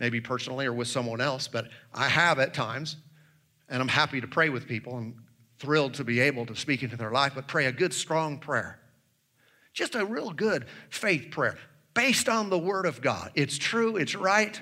maybe 0.01 0.21
personally 0.21 0.67
or 0.67 0.73
with 0.73 0.89
someone 0.89 1.21
else, 1.21 1.47
but 1.47 1.69
I 1.95 2.09
have 2.09 2.41
at 2.41 2.55
times, 2.55 2.97
and 3.69 3.81
I'm 3.81 3.89
happy 3.89 4.21
to 4.21 4.27
pray 4.27 4.49
with 4.49 4.67
people 4.67 4.97
and 4.97 5.15
thrilled 5.59 5.95
to 5.95 6.05
be 6.05 6.19
able 6.21 6.47
to 6.47 6.57
speak 6.57 6.83
into 6.83 6.97
their 6.97 7.13
life, 7.13 7.33
but 7.35 7.47
pray 7.47 7.67
a 7.67 7.73
good, 7.73 7.93
strong 7.93 8.39
prayer. 8.39 8.81
Just 9.75 9.95
a 9.95 10.05
real 10.05 10.31
good 10.31 10.67
faith 10.89 11.31
prayer 11.31 11.57
based 11.95 12.29
on 12.29 12.51
the 12.51 12.59
Word 12.59 12.87
of 12.87 13.03
God. 13.03 13.31
It's 13.35 13.59
true, 13.59 13.97
it's 13.97 14.15
right. 14.15 14.61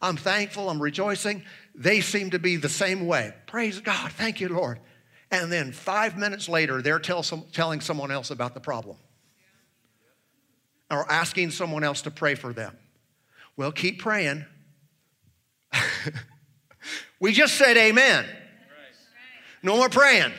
I'm 0.00 0.16
thankful, 0.16 0.70
I'm 0.70 0.80
rejoicing. 0.80 1.44
They 1.74 2.00
seem 2.00 2.30
to 2.30 2.38
be 2.38 2.56
the 2.56 2.68
same 2.68 3.06
way. 3.06 3.34
Praise 3.46 3.80
God, 3.80 4.10
thank 4.12 4.40
you, 4.40 4.48
Lord. 4.48 4.80
And 5.30 5.52
then 5.52 5.72
five 5.72 6.16
minutes 6.16 6.48
later, 6.48 6.80
they're 6.80 6.98
tell 6.98 7.22
some, 7.22 7.44
telling 7.52 7.82
someone 7.82 8.10
else 8.10 8.30
about 8.30 8.54
the 8.54 8.60
problem 8.60 8.96
or 10.90 11.10
asking 11.12 11.50
someone 11.50 11.84
else 11.84 12.02
to 12.02 12.10
pray 12.10 12.34
for 12.34 12.54
them. 12.54 12.74
Well, 13.56 13.70
keep 13.72 14.00
praying. 14.00 14.46
we 17.20 17.32
just 17.32 17.56
said 17.56 17.76
amen. 17.76 18.26
No 19.62 19.76
more 19.76 19.88
praying. 19.88 20.32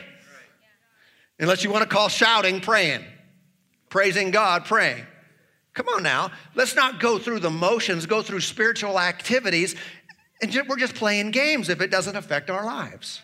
Unless 1.39 1.63
you 1.63 1.71
want 1.71 1.83
to 1.83 1.89
call 1.89 2.09
shouting 2.09 2.59
praying, 2.59 3.03
praising 3.89 4.31
God, 4.31 4.65
praying. 4.65 5.05
Come 5.73 5.87
on 5.89 6.03
now. 6.03 6.31
Let's 6.55 6.75
not 6.75 6.99
go 6.99 7.17
through 7.17 7.39
the 7.39 7.49
motions, 7.49 8.05
go 8.05 8.21
through 8.21 8.41
spiritual 8.41 8.99
activities, 8.99 9.75
and 10.41 10.53
we're 10.67 10.77
just 10.77 10.95
playing 10.95 11.31
games 11.31 11.69
if 11.69 11.81
it 11.81 11.91
doesn't 11.91 12.15
affect 12.15 12.49
our 12.49 12.65
lives. 12.65 13.21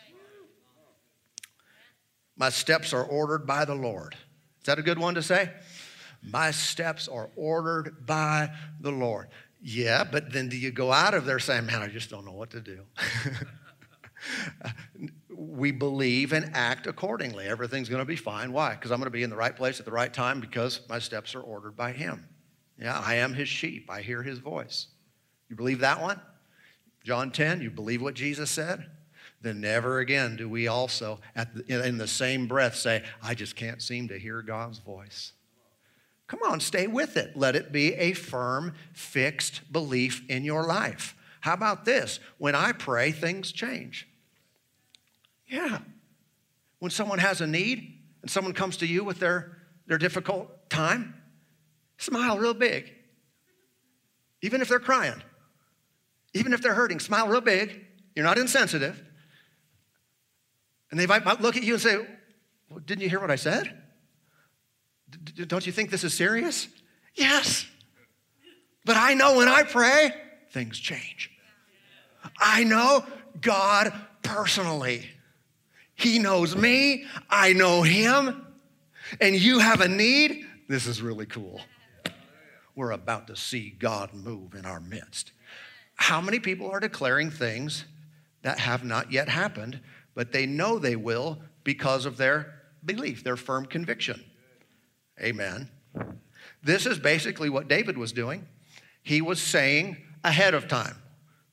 My 2.38 2.50
steps 2.50 2.94
are 2.94 3.04
ordered 3.04 3.46
by 3.46 3.66
the 3.66 3.76
Lord. 3.76 4.16
Is 4.60 4.66
that 4.66 4.80
a 4.80 4.82
good 4.82 5.00
one 5.00 5.16
to 5.16 5.24
say? 5.24 5.50
My 6.22 6.52
steps 6.52 7.08
are 7.08 7.30
ordered 7.36 8.06
by 8.06 8.50
the 8.80 8.92
Lord. 8.92 9.28
Yeah, 9.68 10.04
but 10.04 10.32
then 10.32 10.48
do 10.48 10.56
you 10.56 10.70
go 10.70 10.92
out 10.92 11.16
of 11.16 11.26
there 11.26 11.40
saying, 11.40 11.66
man, 11.66 11.82
I 11.82 11.88
just 11.88 12.12
don't 12.12 12.24
know 12.24 12.34
what 12.34 12.52
to 12.52 12.62
do? 12.62 12.82
we 15.36 15.72
believe 15.72 16.34
and 16.34 16.52
act 16.54 16.86
accordingly. 16.86 17.48
Everything's 17.48 17.90
going 17.90 18.00
to 18.00 18.06
be 18.06 18.16
fine. 18.16 18.54
Why? 18.54 18.76
Because 18.76 18.92
I'm 18.92 19.00
going 19.00 19.08
to 19.08 19.10
be 19.10 19.24
in 19.24 19.32
the 19.32 19.36
right 19.36 19.56
place 19.56 19.80
at 19.80 19.88
the 19.88 19.92
right 19.92 20.14
time 20.14 20.40
because 20.40 20.82
my 20.88 21.00
steps 21.00 21.34
are 21.34 21.42
ordered 21.42 21.76
by 21.76 21.94
Him. 21.94 22.28
Yeah, 22.80 23.02
I 23.04 23.16
am 23.16 23.34
His 23.34 23.50
sheep. 23.50 23.90
I 23.90 24.04
hear 24.04 24.22
His 24.22 24.38
voice. 24.38 24.86
You 25.50 25.56
believe 25.56 25.80
that 25.80 26.00
one? 26.00 26.22
John 27.04 27.32
10, 27.32 27.62
you 27.62 27.72
believe 27.72 28.04
what 28.04 28.14
Jesus 28.14 28.52
said? 28.52 28.86
Then 29.42 29.62
never 29.62 29.98
again 29.98 30.36
do 30.36 30.48
we 30.48 30.68
also, 30.68 31.22
the, 31.34 31.88
in 31.88 31.98
the 31.98 32.08
same 32.08 32.46
breath, 32.46 32.76
say, 32.76 33.02
I 33.20 33.34
just 33.34 33.56
can't 33.56 33.82
seem 33.82 34.10
to 34.10 34.20
hear 34.20 34.44
God's 34.44 34.78
voice. 34.78 35.32
Come 36.28 36.40
on, 36.44 36.60
stay 36.60 36.88
with 36.88 37.18
it. 37.18 37.38
Let 37.38 37.56
it 37.56 37.72
be 37.72 37.94
a 37.94 38.14
firm, 38.14 38.74
fixed 38.94 39.72
belief 39.72 40.24
in 40.30 40.44
your 40.44 40.66
life. 40.66 41.16
How 41.42 41.54
about 41.54 41.86
this? 41.86 42.20
When 42.40 42.56
I 42.56 42.72
pray, 42.72 43.12
things 43.12 43.52
change. 43.52 44.08
Yeah. 45.48 45.80
When 46.80 46.90
someone 46.90 47.20
has 47.20 47.42
a 47.42 47.48
need 47.48 48.00
and 48.24 48.32
someone 48.32 48.54
comes 48.54 48.78
to 48.78 48.88
you 48.88 49.04
with 49.04 49.20
their, 49.20 49.58
their 49.86 50.00
difficult 50.00 50.70
time, 50.70 51.14
smile 51.98 52.40
real 52.40 52.56
big. 52.56 52.92
Even 54.42 54.62
if 54.62 54.70
they're 54.70 54.80
crying, 54.80 55.22
even 56.34 56.54
if 56.54 56.62
they're 56.62 56.74
hurting, 56.74 57.00
smile 57.00 57.28
real 57.28 57.42
big. 57.42 57.86
You're 58.16 58.26
not 58.26 58.38
insensitive. 58.38 59.02
And 60.90 61.00
they 61.00 61.06
might 61.06 61.42
look 61.42 61.58
at 61.58 61.64
you 61.64 61.74
and 61.74 61.82
say, 61.82 61.98
well, 62.70 62.80
Didn't 62.80 63.04
you 63.04 63.10
hear 63.10 63.20
what 63.20 63.32
I 63.32 63.36
said? 63.36 63.84
Don't 65.48 65.66
you 65.66 65.72
think 65.72 65.90
this 65.92 66.04
is 66.04 66.14
serious? 66.14 66.68
Yes. 67.16 67.66
But 68.86 68.98
I 68.98 69.14
know 69.14 69.38
when 69.38 69.48
I 69.48 69.64
pray, 69.64 70.14
things 70.52 70.80
change. 70.80 71.32
I 72.40 72.64
know 72.64 73.06
God 73.42 73.94
personally. 74.24 75.10
He 75.96 76.20
knows 76.20 76.56
me, 76.56 77.06
I 77.30 77.54
know 77.54 77.82
Him, 77.82 78.46
and 79.22 79.36
you 79.36 79.60
have 79.60 79.82
a 79.82 79.88
need. 79.88 80.46
This 80.68 80.88
is 80.88 81.02
really 81.02 81.26
cool. 81.26 81.62
We're 82.76 82.92
about 82.92 83.28
to 83.28 83.36
see 83.36 83.70
God 83.70 84.14
move 84.14 84.54
in 84.56 84.66
our 84.66 84.82
midst. 84.82 85.32
How 85.96 86.20
many 86.20 86.40
people 86.40 86.70
are 86.70 86.82
declaring 86.82 87.32
things 87.32 87.86
that 88.42 88.60
have 88.60 88.84
not 88.84 89.12
yet 89.12 89.30
happened, 89.30 89.80
but 90.14 90.34
they 90.34 90.46
know 90.46 90.78
they 90.78 90.98
will 90.98 91.40
because 91.64 92.06
of 92.06 92.18
their 92.18 92.62
belief, 92.84 93.24
their 93.24 93.38
firm 93.38 93.66
conviction? 93.66 94.24
Amen. 95.22 95.70
This 96.64 96.86
is 96.86 97.00
basically 97.00 97.50
what 97.50 97.68
David 97.68 97.98
was 97.98 98.12
doing. 98.12 98.48
He 99.04 99.22
was 99.22 99.42
saying 99.42 99.98
ahead 100.24 100.54
of 100.54 100.68
time 100.68 100.98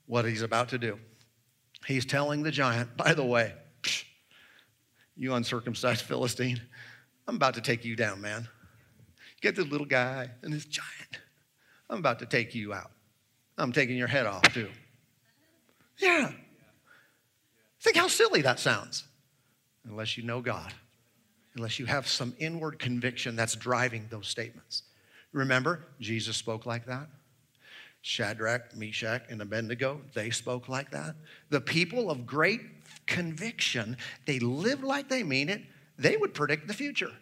what 0.07 0.25
he's 0.25 0.42
about 0.42 0.70
to 0.70 0.79
do. 0.79 0.98
He's 1.87 2.05
telling 2.05 2.42
the 2.42 2.51
giant, 2.51 2.96
by 2.96 3.14
the 3.14 3.25
way, 3.25 3.53
you 5.16 5.35
uncircumcised 5.35 6.03
Philistine, 6.03 6.61
I'm 7.29 7.37
about 7.37 7.55
to 7.55 7.61
take 7.61 7.85
you 7.85 7.94
down, 7.94 8.20
man. 8.20 8.48
Get 9.40 9.55
this 9.55 9.66
little 9.66 9.87
guy 9.87 10.31
and 10.42 10.53
this 10.53 10.64
giant. 10.64 11.20
I'm 11.90 11.98
about 11.98 12.18
to 12.20 12.27
take 12.27 12.55
you 12.55 12.72
out. 12.72 12.90
I'm 13.59 13.72
taking 13.72 13.96
your 13.96 14.09
head 14.09 14.27
off, 14.27 14.42
too. 14.55 14.70
Yeah. 15.98 16.33
Think 17.81 17.96
how 17.96 18.09
silly 18.09 18.42
that 18.42 18.59
sounds, 18.59 19.05
unless 19.85 20.16
you 20.16 20.25
know 20.25 20.40
God 20.40 20.72
unless 21.55 21.79
you 21.79 21.87
have 21.87 22.09
some 22.09 22.35
inward 22.38 22.79
conviction 22.79 23.37
that's 23.37 23.55
driving 23.55 24.07
those 24.11 24.27
statements. 24.27 24.85
Remember, 25.33 25.87
Jesus 26.01 26.37
spoke 26.37 26.67
like 26.67 26.87
that. 26.87 27.09
Shadrach, 28.03 28.75
Meshach, 28.75 29.23
and 29.31 29.41
Abednego, 29.41 30.01
they 30.12 30.31
spoke 30.31 30.69
like 30.69 30.91
that. 30.91 31.15
The 31.51 31.61
people 31.61 32.11
of 32.11 32.27
great 32.27 32.61
conviction, 33.07 33.97
they 34.27 34.41
live 34.41 34.83
like 34.83 35.09
they 35.09 35.23
mean 35.23 35.49
it, 35.49 35.62
they 35.99 36.17
would 36.17 36.35
predict 36.35 36.67
the 36.67 36.75
future. 36.75 37.12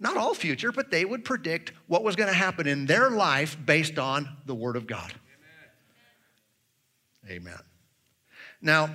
not 0.00 0.16
all 0.16 0.34
future, 0.34 0.72
but 0.72 0.90
they 0.90 1.04
would 1.04 1.24
predict 1.24 1.72
what 1.86 2.04
was 2.04 2.16
going 2.16 2.28
to 2.28 2.34
happen 2.34 2.66
in 2.66 2.86
their 2.86 3.10
life 3.10 3.56
based 3.64 3.98
on 3.98 4.28
the 4.46 4.54
Word 4.54 4.76
of 4.76 4.86
God. 4.86 5.12
Amen. 7.26 7.42
Amen. 7.42 7.60
Now, 8.62 8.94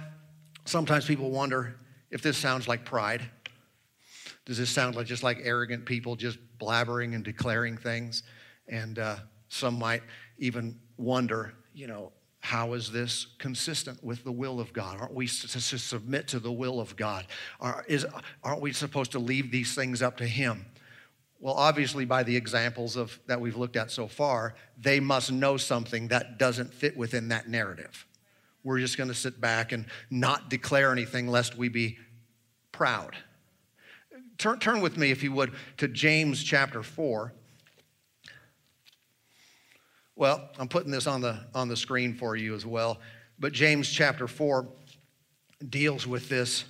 sometimes 0.65 1.05
people 1.05 1.29
wonder 1.29 1.75
if 2.09 2.21
this 2.21 2.37
sounds 2.37 2.67
like 2.67 2.85
pride. 2.85 3.21
Does 4.45 4.57
this 4.57 4.69
sound 4.69 4.95
like 4.95 5.07
just 5.07 5.23
like 5.23 5.39
arrogant 5.43 5.85
people 5.85 6.15
just 6.15 6.37
blabbering 6.59 7.15
and 7.15 7.23
declaring 7.23 7.77
things? 7.77 8.23
And 8.67 8.99
uh, 8.99 9.17
some 9.47 9.77
might 9.79 10.03
even 10.37 10.79
wonder, 10.97 11.53
you 11.73 11.87
know, 11.87 12.11
how 12.39 12.73
is 12.73 12.91
this 12.91 13.27
consistent 13.37 14.03
with 14.03 14.25
the 14.25 14.31
will 14.31 14.59
of 14.59 14.73
God? 14.73 14.99
Aren't 14.99 15.13
we 15.13 15.27
to 15.27 15.59
submit 15.59 16.27
to 16.27 16.39
the 16.39 16.51
will 16.51 16.81
of 16.81 16.95
God? 16.97 17.25
Are, 17.61 17.85
is, 17.87 18.05
aren't 18.43 18.59
we 18.59 18.73
supposed 18.73 19.13
to 19.13 19.19
leave 19.19 19.49
these 19.49 19.73
things 19.73 20.01
up 20.01 20.17
to 20.17 20.27
Him? 20.27 20.65
Well, 21.39 21.53
obviously, 21.53 22.03
by 22.03 22.23
the 22.23 22.35
examples 22.35 22.97
of, 22.97 23.17
that 23.27 23.39
we've 23.39 23.55
looked 23.55 23.77
at 23.77 23.91
so 23.91 24.07
far, 24.07 24.55
they 24.77 24.99
must 24.99 25.31
know 25.31 25.55
something 25.55 26.09
that 26.09 26.37
doesn't 26.37 26.73
fit 26.73 26.97
within 26.97 27.29
that 27.29 27.47
narrative. 27.47 28.05
We're 28.63 28.79
just 28.79 28.97
going 28.97 29.09
to 29.09 29.15
sit 29.15 29.39
back 29.39 29.71
and 29.71 29.85
not 30.09 30.49
declare 30.49 30.91
anything 30.91 31.27
lest 31.27 31.57
we 31.57 31.69
be 31.69 31.97
proud. 32.73 33.15
Turn, 34.37 34.59
turn 34.59 34.81
with 34.81 34.97
me, 34.97 35.11
if 35.11 35.23
you 35.23 35.31
would, 35.31 35.53
to 35.77 35.87
James 35.87 36.43
chapter 36.43 36.83
4. 36.83 37.33
Well, 40.15 40.49
I'm 40.59 40.67
putting 40.67 40.91
this 40.91 41.07
on 41.07 41.21
the, 41.21 41.39
on 41.55 41.67
the 41.67 41.77
screen 41.77 42.13
for 42.13 42.35
you 42.35 42.53
as 42.53 42.65
well. 42.65 42.99
But 43.39 43.51
James 43.51 43.89
chapter 43.89 44.27
4 44.27 44.67
deals 45.69 46.05
with 46.05 46.29
this, 46.29 46.65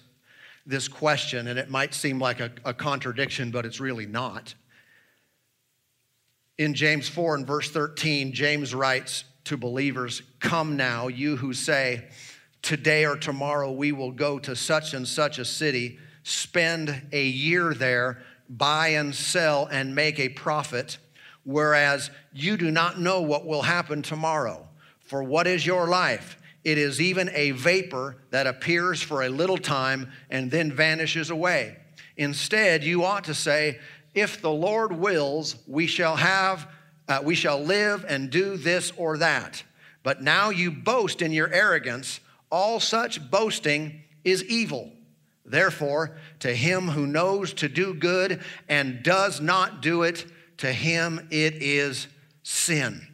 this 0.66 0.88
question, 0.88 1.48
and 1.48 1.60
it 1.60 1.70
might 1.70 1.94
seem 1.94 2.20
like 2.20 2.40
a, 2.40 2.52
a 2.64 2.74
contradiction, 2.74 3.52
but 3.52 3.66
it's 3.66 3.80
really 3.80 4.06
not. 4.06 4.54
In 6.58 6.74
James 6.74 7.10
4 7.10 7.36
and 7.36 7.48
verse 7.48 7.70
13, 7.72 8.32
James 8.32 8.74
writes 8.74 9.26
to 9.46 9.58
believers, 9.58 10.22
Come 10.40 10.78
now, 10.78 11.08
you 11.08 11.36
who 11.36 11.54
say, 11.54 12.08
Today 12.62 13.06
or 13.06 13.18
tomorrow 13.18 13.72
we 13.72 13.92
will 13.92 14.12
go 14.12 14.40
to 14.40 14.56
such 14.56 14.94
and 14.94 15.06
such 15.06 15.38
a 15.38 15.44
city, 15.44 16.00
spend 16.24 17.08
a 17.12 17.24
year 17.24 17.74
there, 17.74 18.24
buy 18.50 18.90
and 18.90 19.14
sell, 19.14 19.68
and 19.68 19.94
make 19.94 20.20
a 20.20 20.30
profit 20.30 20.98
whereas 21.44 22.10
you 22.34 22.58
do 22.58 22.72
not 22.72 23.00
know 23.00 23.22
what 23.22 23.46
will 23.46 23.62
happen 23.62 24.02
tomorrow. 24.02 24.68
For 25.00 25.24
what 25.24 25.48
is 25.48 25.66
your 25.66 25.88
life? 25.88 26.38
It 26.64 26.78
is 26.78 27.02
even 27.02 27.30
a 27.34 27.52
vapor 27.52 28.18
that 28.32 28.48
appears 28.48 29.02
for 29.02 29.24
a 29.24 29.30
little 29.30 29.58
time 29.58 30.12
and 30.30 30.50
then 30.50 30.72
vanishes 30.72 31.30
away. 31.30 31.78
Instead, 32.16 32.84
you 32.84 33.04
ought 33.04 33.26
to 33.26 33.34
say, 33.34 33.80
If 34.14 34.42
the 34.42 34.52
Lord 34.52 34.94
wills, 34.94 35.58
we 35.68 35.88
shall 35.88 36.16
have, 36.16 36.68
uh, 37.08 37.20
we 37.24 37.36
shall 37.36 37.62
live 37.62 38.06
and 38.08 38.30
do 38.30 38.56
this 38.56 38.94
or 38.96 39.18
that. 39.18 39.64
But 40.04 40.22
now 40.22 40.50
you 40.50 40.72
boast 40.72 41.22
in 41.22 41.32
your 41.32 41.52
arrogance. 41.52 42.20
All 42.50 42.80
such 42.80 43.30
boasting 43.30 44.04
is 44.24 44.44
evil. 44.46 44.92
Therefore, 45.46 46.16
to 46.40 46.56
him 46.56 46.90
who 46.90 47.06
knows 47.06 47.54
to 47.56 47.68
do 47.68 47.94
good 47.94 48.42
and 48.70 49.04
does 49.04 49.42
not 49.42 49.82
do 49.82 50.04
it, 50.04 50.26
to 50.58 50.72
him 50.72 51.28
it 51.32 51.56
is 51.56 52.08
sin. 52.44 53.08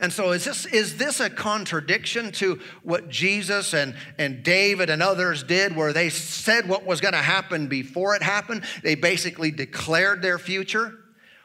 And 0.00 0.12
so, 0.12 0.30
is 0.30 0.44
this, 0.44 0.64
is 0.66 0.96
this 0.96 1.18
a 1.18 1.28
contradiction 1.28 2.30
to 2.32 2.60
what 2.82 3.08
Jesus 3.08 3.74
and, 3.74 3.96
and 4.16 4.44
David 4.44 4.90
and 4.90 5.02
others 5.02 5.42
did, 5.42 5.74
where 5.74 5.92
they 5.92 6.08
said 6.08 6.68
what 6.68 6.86
was 6.86 7.00
going 7.00 7.14
to 7.14 7.18
happen 7.18 7.66
before 7.66 8.14
it 8.14 8.22
happened? 8.22 8.62
They 8.82 8.94
basically 8.94 9.50
declared 9.50 10.22
their 10.22 10.38
future. 10.38 10.94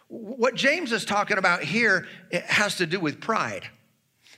What 0.07 0.53
James 0.53 0.91
is 0.91 1.03
talking 1.03 1.39
about 1.39 1.63
here 1.63 2.07
it 2.29 2.43
has 2.43 2.75
to 2.75 2.85
do 2.85 2.99
with 2.99 3.19
pride 3.19 3.67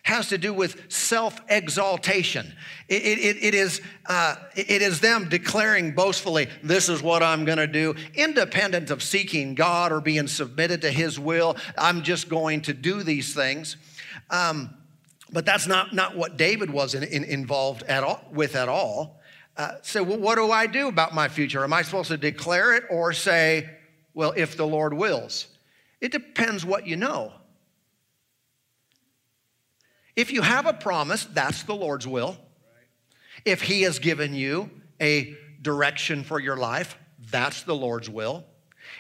has 0.06 0.30
to 0.30 0.38
do 0.38 0.54
with 0.54 0.92
self 0.92 1.42
exaltation. 1.50 2.54
It, 2.88 3.02
it, 3.04 3.44
it, 3.44 3.56
is, 3.56 3.82
uh, 4.06 4.36
it 4.56 4.84
is 4.84 5.00
them 5.00 5.28
declaring 5.30 5.94
boastfully, 5.94 6.48
This 6.62 6.90
is 6.90 7.02
what 7.02 7.24
I'm 7.24 7.44
going 7.44 7.58
to 7.58 7.66
do, 7.66 7.96
independent 8.14 8.92
of 8.92 9.02
seeking 9.02 9.56
God 9.56 9.92
or 9.92 10.00
being 10.00 10.28
submitted 10.28 10.82
to 10.82 10.92
His 10.92 11.20
will. 11.20 11.58
I'm 11.76 12.04
just 12.04 12.30
going 12.30 12.62
to 12.62 12.74
do 12.74 13.02
these 13.02 13.34
things. 13.34 13.78
Um, 14.30 14.76
but 15.32 15.44
that's 15.44 15.66
not, 15.66 15.92
not 15.92 16.16
what 16.16 16.38
David 16.38 16.70
was 16.70 16.94
in, 16.94 17.02
in, 17.02 17.24
involved 17.24 17.82
at 17.84 18.04
all, 18.04 18.22
with 18.32 18.56
at 18.56 18.70
all. 18.70 19.20
Uh, 19.58 19.72
so, 19.82 20.04
well, 20.04 20.20
what 20.20 20.36
do 20.36 20.52
I 20.52 20.68
do 20.68 20.88
about 20.88 21.16
my 21.16 21.28
future? 21.28 21.64
Am 21.64 21.74
I 21.74 21.82
supposed 21.82 22.10
to 22.10 22.18
declare 22.18 22.76
it 22.76 22.84
or 22.92 23.12
say, 23.12 23.72
well, 24.14 24.36
if 24.38 24.56
the 24.56 24.68
Lord 24.68 24.94
wills? 24.94 25.48
It 26.00 26.12
depends 26.12 26.64
what 26.64 26.86
you 26.86 26.96
know. 26.96 27.34
If 30.16 30.32
you 30.32 30.42
have 30.42 30.66
a 30.66 30.74
promise, 30.74 31.26
that's 31.26 31.64
the 31.64 31.76
Lord's 31.76 32.08
will. 32.08 32.38
If 33.44 33.62
He 33.62 33.84
has 33.84 34.00
given 34.00 34.34
you 34.34 34.70
a 35.02 35.36
direction 35.62 36.24
for 36.24 36.40
your 36.40 36.56
life, 36.56 36.98
that's 37.32 37.64
the 37.64 37.76
Lord's 37.76 38.10
will. 38.10 38.46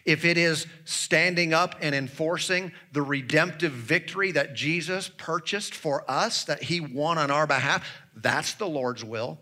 If 0.03 0.25
it 0.25 0.37
is 0.37 0.67
standing 0.83 1.53
up 1.53 1.75
and 1.81 1.95
enforcing 1.95 2.71
the 2.91 3.01
redemptive 3.01 3.71
victory 3.71 4.31
that 4.33 4.55
Jesus 4.55 5.09
purchased 5.17 5.73
for 5.73 6.09
us, 6.09 6.43
that 6.45 6.63
He 6.63 6.79
won 6.79 7.17
on 7.17 7.31
our 7.31 7.47
behalf, 7.47 7.87
that's 8.15 8.53
the 8.53 8.67
Lord's 8.67 9.03
will. 9.03 9.39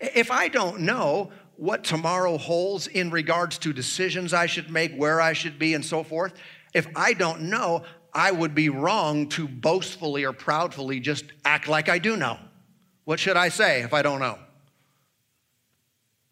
If 0.00 0.30
I 0.30 0.48
don't 0.48 0.80
know 0.80 1.30
what 1.56 1.84
tomorrow 1.84 2.38
holds 2.38 2.86
in 2.86 3.10
regards 3.10 3.58
to 3.58 3.72
decisions 3.72 4.32
I 4.32 4.46
should 4.46 4.70
make, 4.70 4.94
where 4.96 5.20
I 5.20 5.32
should 5.34 5.58
be, 5.58 5.74
and 5.74 5.84
so 5.84 6.02
forth, 6.02 6.34
if 6.72 6.88
I 6.96 7.12
don't 7.12 7.42
know, 7.42 7.84
I 8.14 8.30
would 8.30 8.54
be 8.54 8.68
wrong 8.68 9.28
to 9.30 9.48
boastfully 9.48 10.24
or 10.24 10.32
proudfully 10.32 11.02
just 11.02 11.24
act 11.44 11.66
like 11.66 11.88
I 11.88 11.98
do 11.98 12.16
know. 12.16 12.38
What 13.04 13.18
should 13.18 13.36
I 13.36 13.48
say 13.48 13.82
if 13.82 13.92
I 13.92 14.02
don't 14.02 14.20
know? 14.20 14.38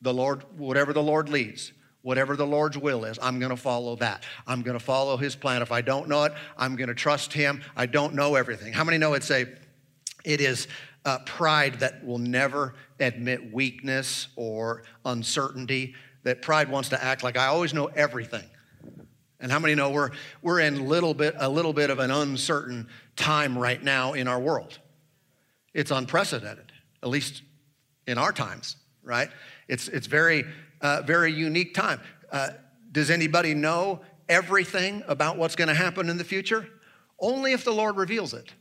The 0.01 0.15
Lord, 0.15 0.45
whatever 0.57 0.93
the 0.93 1.03
Lord 1.03 1.29
leads, 1.29 1.73
whatever 2.03 2.37
the 2.37 2.47
Lord's 2.47 2.79
will 2.79 3.05
is, 3.05 3.19
I'm 3.21 3.39
going 3.41 3.51
to 3.51 3.57
follow 3.57 3.97
that. 3.97 4.25
I'm 4.47 4.63
going 4.63 4.79
to 4.79 4.85
follow 4.85 5.17
His 5.17 5.35
plan. 5.35 5.61
If 5.61 5.73
I 5.73 5.81
don't 5.81 6.09
know 6.09 6.25
it, 6.25 6.33
I'm 6.57 6.77
going 6.77 6.89
to 6.89 6.95
trust 6.95 7.33
Him. 7.33 7.63
I 7.77 7.87
don't 7.87 8.15
know 8.15 8.37
everything. 8.37 8.73
How 8.73 8.85
many 8.85 8.99
know 8.99 9.15
it's 9.15 9.31
a, 9.31 9.47
it 10.25 10.41
is 10.41 10.69
uh, 11.05 11.19
pride 11.27 11.75
that 11.81 12.05
will 12.05 12.19
never 12.19 12.75
admit 13.01 13.53
weakness 13.53 14.29
or 14.37 14.85
uncertainty? 15.05 15.95
That 16.25 16.43
pride 16.43 16.69
wants 16.69 16.89
to 16.91 17.05
act 17.05 17.25
like 17.25 17.37
I 17.37 17.47
always 17.47 17.75
know 17.75 17.87
everything. 17.87 18.49
And 19.43 19.51
how 19.51 19.59
many 19.59 19.75
know 19.75 19.91
we're, 19.91 20.11
we're 20.41 20.61
in 20.61 20.89
little 20.89 21.15
bit, 21.15 21.35
a 21.37 21.49
little 21.49 21.73
bit 21.73 21.91
of 21.91 21.99
an 21.99 22.13
uncertain 22.13 22.89
time 23.17 23.59
right 23.59 23.83
now 23.83 24.13
in 24.13 24.29
our 24.29 24.41
world? 24.41 24.79
It's 25.75 25.91
unprecedented, 25.91 26.71
at 27.03 27.09
least 27.09 27.43
in 28.07 28.19
our 28.19 28.33
times, 28.33 28.77
right? 29.03 29.29
It's, 29.67 29.89
it's 29.89 30.07
very, 30.07 30.45
uh, 30.81 31.03
very 31.05 31.33
unique 31.33 31.75
time. 31.75 32.01
Uh, 32.31 32.51
does 32.93 33.11
anybody 33.11 33.53
know 33.53 34.01
everything 34.29 35.03
about 35.09 35.37
what's 35.37 35.57
going 35.57 35.69
to 35.69 35.75
happen 35.75 36.09
in 36.09 36.19
the 36.19 36.25
future? 36.25 36.69
Only 37.19 37.53
if 37.53 37.65
the 37.65 37.73
Lord 37.73 37.97
reveals 37.97 38.35
it. 38.35 38.53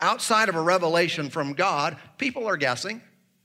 Outside 0.00 0.48
of 0.48 0.54
a 0.54 0.62
revelation 0.62 1.28
from 1.28 1.52
God, 1.52 1.98
people 2.16 2.46
are 2.46 2.56
guessing. 2.56 3.02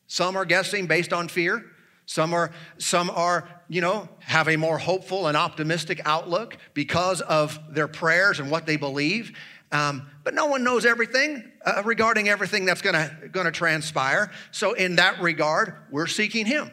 Some 0.07 0.37
are 0.37 0.45
guessing 0.45 0.85
based 0.85 1.11
on 1.11 1.27
fear. 1.27 1.65
Some 2.05 2.33
are, 2.33 2.51
some 2.77 3.09
are, 3.09 3.47
you 3.69 3.81
know, 3.81 4.09
have 4.19 4.49
a 4.49 4.57
more 4.57 4.77
hopeful 4.77 5.27
and 5.27 5.37
optimistic 5.37 6.01
outlook 6.05 6.57
because 6.73 7.21
of 7.21 7.59
their 7.69 7.87
prayers 7.87 8.39
and 8.39 8.51
what 8.51 8.65
they 8.65 8.75
believe. 8.75 9.37
Um, 9.71 10.07
but 10.23 10.33
no 10.33 10.47
one 10.47 10.63
knows 10.63 10.85
everything 10.85 11.51
uh, 11.65 11.81
regarding 11.85 12.29
everything 12.29 12.65
that's 12.65 12.81
gonna, 12.81 13.11
gonna 13.31 13.51
transpire. 13.51 14.31
So, 14.51 14.73
in 14.73 14.97
that 14.97 15.21
regard, 15.21 15.75
we're 15.89 16.07
seeking 16.07 16.45
Him. 16.45 16.69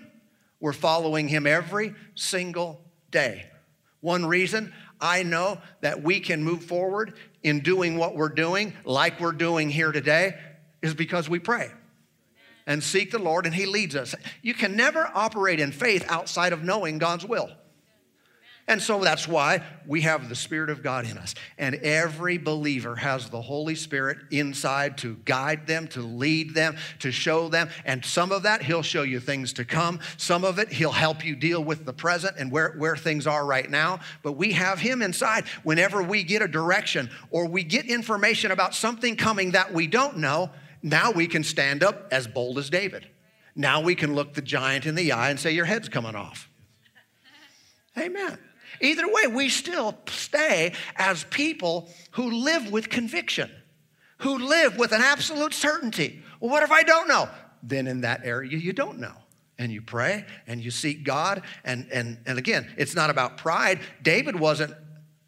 We're 0.61 0.75
following 0.75 1.29
Him 1.29 1.47
every 1.47 1.95
single 2.15 2.85
day. 3.11 3.47
One 4.01 4.27
reason 4.27 4.75
I 5.01 5.23
know 5.23 5.59
that 5.81 6.03
we 6.03 6.21
can 6.21 6.45
move 6.45 6.65
forward 6.65 7.15
in 7.43 7.61
doing 7.61 7.97
what 7.97 8.15
we're 8.17 8.29
doing, 8.29 8.75
like 8.85 9.19
we're 9.19 9.33
doing 9.33 9.71
here 9.71 9.93
today, 9.93 10.35
is 10.83 10.93
because 10.93 11.29
we 11.29 11.39
pray 11.39 11.71
and 12.71 12.85
seek 12.85 13.11
the 13.11 13.19
Lord, 13.19 13.47
and 13.47 13.55
He 13.55 13.67
leads 13.67 13.97
us. 13.97 14.15
You 14.43 14.55
can 14.55 14.77
never 14.77 15.11
operate 15.13 15.59
in 15.59 15.73
faith 15.73 16.05
outside 16.09 16.53
of 16.53 16.63
knowing 16.63 16.99
God's 16.99 17.27
will. 17.27 17.51
And 18.69 18.81
so 18.81 19.01
that's 19.01 19.27
why 19.27 19.65
we 19.89 20.03
have 20.03 20.29
the 20.29 20.37
Spirit 20.37 20.71
of 20.71 20.81
God 20.81 21.05
in 21.05 21.19
us. 21.19 21.35
And 21.59 21.75
every 21.75 22.39
believer 22.39 22.95
has 22.95 23.29
the 23.29 23.43
Holy 23.43 23.75
Spirit 23.75 24.19
inside 24.31 24.99
to 24.99 25.17
guide 25.25 25.67
them, 25.67 25.89
to 25.89 26.01
lead 26.01 26.55
them, 26.55 26.77
to 27.01 27.11
show 27.11 27.49
them. 27.49 27.71
And 27.85 28.05
some 28.05 28.31
of 28.31 28.45
that, 28.45 28.63
He'll 28.63 28.83
show 28.83 29.03
you 29.03 29.19
things 29.19 29.53
to 29.55 29.65
come. 29.65 29.99
Some 30.17 30.45
of 30.45 30.61
it, 30.61 30.69
He'll 30.69 30.93
help 30.93 31.25
you 31.25 31.35
deal 31.35 31.65
with 31.65 31.85
the 31.85 31.93
present 31.93 32.37
and 32.39 32.53
where, 32.53 32.77
where 32.79 32.97
things 32.97 33.27
are 33.27 33.45
right 33.45 33.69
now. 33.69 33.99
But 34.23 34.35
we 34.35 34.53
have 34.53 34.79
Him 34.79 35.03
inside. 35.03 35.47
Whenever 35.65 36.05
we 36.05 36.23
get 36.23 36.41
a 36.41 36.47
direction 36.47 37.11
or 37.33 37.49
we 37.49 37.65
get 37.65 37.87
information 37.87 38.53
about 38.53 38.77
something 38.77 39.17
coming 39.17 39.51
that 39.51 39.75
we 39.75 39.89
don't 39.89 40.19
know, 40.19 40.51
now 40.83 41.11
we 41.11 41.27
can 41.27 41.45
stand 41.45 41.83
up 41.83 42.09
as 42.11 42.27
bold 42.27 42.59
as 42.59 42.71
David. 42.71 43.07
Now 43.55 43.81
we 43.81 43.95
can 43.95 44.15
look 44.15 44.35
the 44.35 44.43
giant 44.43 44.87
in 44.87 44.95
the 44.95 45.13
eye 45.13 45.31
and 45.31 45.39
say, 45.39 45.53
Your 45.53 45.65
head's 45.65 45.89
coming 45.89 46.15
off. 46.15 46.49
Amen. 47.99 48.39
Either 48.81 49.07
way, 49.07 49.27
we 49.27 49.49
still 49.49 49.99
stay 50.07 50.73
as 50.97 51.25
people 51.25 51.91
who 52.13 52.31
live 52.31 52.71
with 52.71 52.89
conviction, 52.89 53.51
who 54.19 54.39
live 54.39 54.79
with 54.79 54.93
an 54.93 55.03
absolute 55.03 55.53
certainty. 55.53 56.23
Well, 56.39 56.51
what 56.51 56.63
if 56.63 56.71
I 56.71 56.83
don't 56.83 57.09
know? 57.09 57.29
Then 57.63 57.87
in 57.87 58.03
that 58.03 58.23
area, 58.25 58.57
you 58.57 58.73
don't 58.73 58.99
know. 58.99 59.13
And 59.59 59.71
you 59.71 59.83
pray 59.83 60.25
and 60.47 60.63
you 60.63 60.71
seek 60.71 61.05
God. 61.05 61.43
And, 61.65 61.87
and, 61.93 62.19
and 62.25 62.39
again, 62.39 62.73
it's 62.79 62.95
not 62.95 63.11
about 63.11 63.37
pride. 63.37 63.81
David 64.03 64.39
wasn't, 64.39 64.73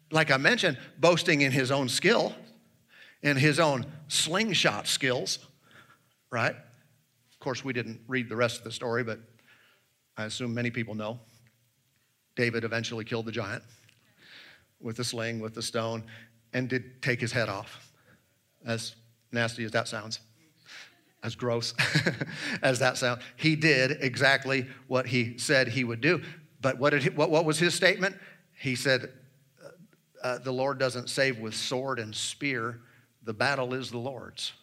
like 0.09 0.31
I 0.31 0.37
mentioned, 0.37 0.79
boasting 0.97 1.41
in 1.41 1.51
his 1.51 1.69
own 1.69 1.87
skill, 1.87 2.33
in 3.21 3.37
his 3.37 3.59
own 3.59 3.85
slingshot 4.13 4.87
skills, 4.87 5.39
right? 6.31 6.55
Of 6.55 7.39
course, 7.39 7.65
we 7.65 7.73
didn't 7.73 7.99
read 8.07 8.29
the 8.29 8.35
rest 8.35 8.59
of 8.59 8.63
the 8.63 8.71
story, 8.71 9.03
but 9.03 9.19
I 10.15 10.25
assume 10.25 10.53
many 10.53 10.69
people 10.69 10.95
know. 10.95 11.19
David 12.35 12.63
eventually 12.63 13.05
killed 13.05 13.25
the 13.25 13.31
giant 13.31 13.63
with 14.79 14.97
the 14.97 15.03
sling, 15.03 15.39
with 15.39 15.55
the 15.55 15.61
stone, 15.61 16.03
and 16.53 16.69
did 16.69 17.01
take 17.01 17.19
his 17.19 17.31
head 17.31 17.49
off. 17.49 17.91
As 18.65 18.95
nasty 19.31 19.63
as 19.65 19.71
that 19.71 19.87
sounds, 19.87 20.19
as 21.23 21.35
gross 21.35 21.73
as 22.61 22.79
that 22.79 22.97
sounds, 22.97 23.21
he 23.35 23.55
did 23.55 23.97
exactly 24.01 24.67
what 24.87 25.07
he 25.07 25.37
said 25.37 25.67
he 25.67 25.83
would 25.83 26.01
do. 26.01 26.21
But 26.61 26.79
what, 26.79 26.91
did 26.91 27.03
he, 27.03 27.09
what, 27.09 27.29
what 27.29 27.45
was 27.45 27.59
his 27.59 27.73
statement? 27.73 28.15
He 28.57 28.75
said, 28.75 29.11
uh, 29.63 29.69
uh, 30.23 30.37
The 30.37 30.53
Lord 30.53 30.77
doesn't 30.77 31.09
save 31.09 31.39
with 31.39 31.55
sword 31.55 31.99
and 31.99 32.15
spear, 32.15 32.79
the 33.25 33.33
battle 33.33 33.73
is 33.73 33.91
the 33.91 33.97
Lord's. 33.97 34.53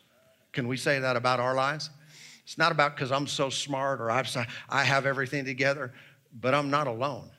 Can 0.52 0.68
we 0.68 0.76
say 0.76 0.98
that 0.98 1.16
about 1.16 1.40
our 1.40 1.54
lives? 1.54 1.90
It's 2.44 2.58
not 2.58 2.72
about 2.72 2.96
because 2.96 3.12
I'm 3.12 3.26
so 3.26 3.48
smart 3.48 4.00
or 4.00 4.10
I've, 4.10 4.28
I 4.68 4.84
have 4.84 5.06
everything 5.06 5.44
together, 5.44 5.92
but 6.40 6.54
I'm 6.54 6.70
not 6.70 6.86
alone. 6.86 7.30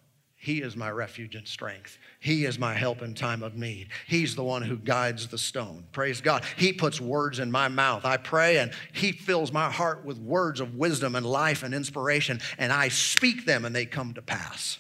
He 0.41 0.63
is 0.63 0.75
my 0.75 0.89
refuge 0.89 1.35
and 1.35 1.47
strength. 1.47 1.99
He 2.19 2.45
is 2.45 2.57
my 2.57 2.73
help 2.73 3.03
in 3.03 3.13
time 3.13 3.43
of 3.43 3.55
need. 3.55 3.89
He's 4.07 4.35
the 4.35 4.43
one 4.43 4.63
who 4.63 4.75
guides 4.75 5.27
the 5.27 5.37
stone. 5.37 5.85
Praise 5.91 6.19
God. 6.19 6.43
He 6.57 6.73
puts 6.73 6.99
words 6.99 7.37
in 7.37 7.51
my 7.51 7.67
mouth. 7.67 8.05
I 8.05 8.17
pray 8.17 8.57
and 8.57 8.71
He 8.91 9.11
fills 9.11 9.51
my 9.51 9.69
heart 9.69 10.03
with 10.03 10.17
words 10.17 10.59
of 10.59 10.73
wisdom 10.75 11.15
and 11.15 11.27
life 11.27 11.61
and 11.61 11.75
inspiration, 11.75 12.39
and 12.57 12.73
I 12.73 12.87
speak 12.87 13.45
them 13.45 13.65
and 13.65 13.75
they 13.75 13.85
come 13.85 14.15
to 14.15 14.21
pass. 14.23 14.79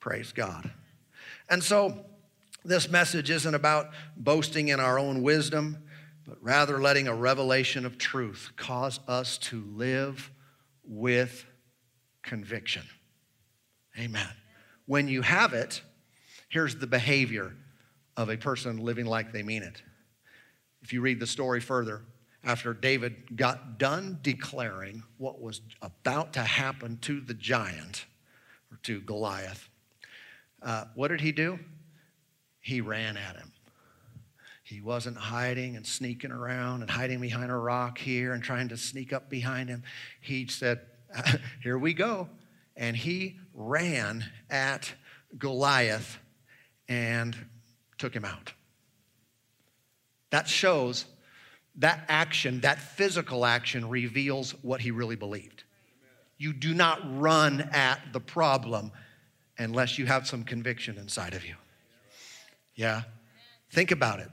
Praise 0.00 0.32
God. 0.32 0.70
And 1.50 1.62
so, 1.62 2.06
this 2.64 2.88
message 2.90 3.30
isn't 3.30 3.54
about 3.54 3.90
boasting 4.16 4.68
in 4.68 4.80
our 4.80 4.98
own 4.98 5.22
wisdom, 5.22 5.84
but 6.26 6.36
rather 6.42 6.80
letting 6.80 7.08
a 7.08 7.14
revelation 7.14 7.86
of 7.86 7.98
truth 7.98 8.50
cause 8.56 9.00
us 9.08 9.38
to 9.38 9.64
live 9.74 10.30
with 10.84 11.46
conviction. 12.22 12.82
Amen. 13.98 14.28
When 14.86 15.08
you 15.08 15.22
have 15.22 15.54
it, 15.54 15.82
here's 16.48 16.76
the 16.76 16.86
behavior 16.86 17.54
of 18.16 18.28
a 18.28 18.36
person 18.36 18.78
living 18.78 19.06
like 19.06 19.32
they 19.32 19.42
mean 19.42 19.62
it. 19.62 19.82
If 20.82 20.92
you 20.92 21.00
read 21.00 21.20
the 21.20 21.26
story 21.26 21.60
further, 21.60 22.02
after 22.44 22.72
David 22.72 23.36
got 23.36 23.78
done 23.78 24.18
declaring 24.22 25.02
what 25.16 25.40
was 25.40 25.60
about 25.82 26.32
to 26.34 26.40
happen 26.40 26.98
to 27.02 27.20
the 27.20 27.34
giant, 27.34 28.06
or 28.70 28.78
to 28.84 29.00
Goliath, 29.00 29.68
uh, 30.62 30.84
what 30.94 31.08
did 31.08 31.20
he 31.20 31.32
do? 31.32 31.58
He 32.68 32.80
ran 32.80 33.16
at 33.16 33.36
him. 33.36 33.52
He 34.62 34.82
wasn't 34.82 35.16
hiding 35.16 35.76
and 35.76 35.86
sneaking 35.86 36.30
around 36.30 36.82
and 36.82 36.90
hiding 36.90 37.20
behind 37.20 37.50
a 37.50 37.56
rock 37.56 37.96
here 37.96 38.34
and 38.34 38.42
trying 38.42 38.68
to 38.68 38.76
sneak 38.76 39.12
up 39.12 39.30
behind 39.30 39.70
him. 39.70 39.82
He 40.20 40.46
said, 40.46 40.80
Here 41.62 41.78
we 41.78 41.94
go 41.94 42.28
and 42.78 42.96
he 42.96 43.38
ran 43.52 44.24
at 44.48 44.94
Goliath 45.36 46.18
and 46.88 47.36
took 47.98 48.14
him 48.14 48.24
out. 48.24 48.52
That 50.30 50.48
shows 50.48 51.04
that 51.76 52.04
action, 52.08 52.60
that 52.60 52.78
physical 52.78 53.44
action, 53.44 53.88
reveals 53.88 54.52
what 54.62 54.80
he 54.80 54.90
really 54.90 55.16
believed. 55.16 55.64
You 56.38 56.52
do 56.52 56.72
not 56.72 57.00
run 57.18 57.68
at 57.72 58.00
the 58.12 58.20
problem 58.20 58.92
unless 59.58 59.98
you 59.98 60.06
have 60.06 60.26
some 60.26 60.44
conviction 60.44 60.96
inside 60.98 61.34
of 61.34 61.44
you. 61.44 61.54
Yeah? 62.78 63.02
Think 63.72 63.90
about 63.90 64.20
it. 64.20 64.28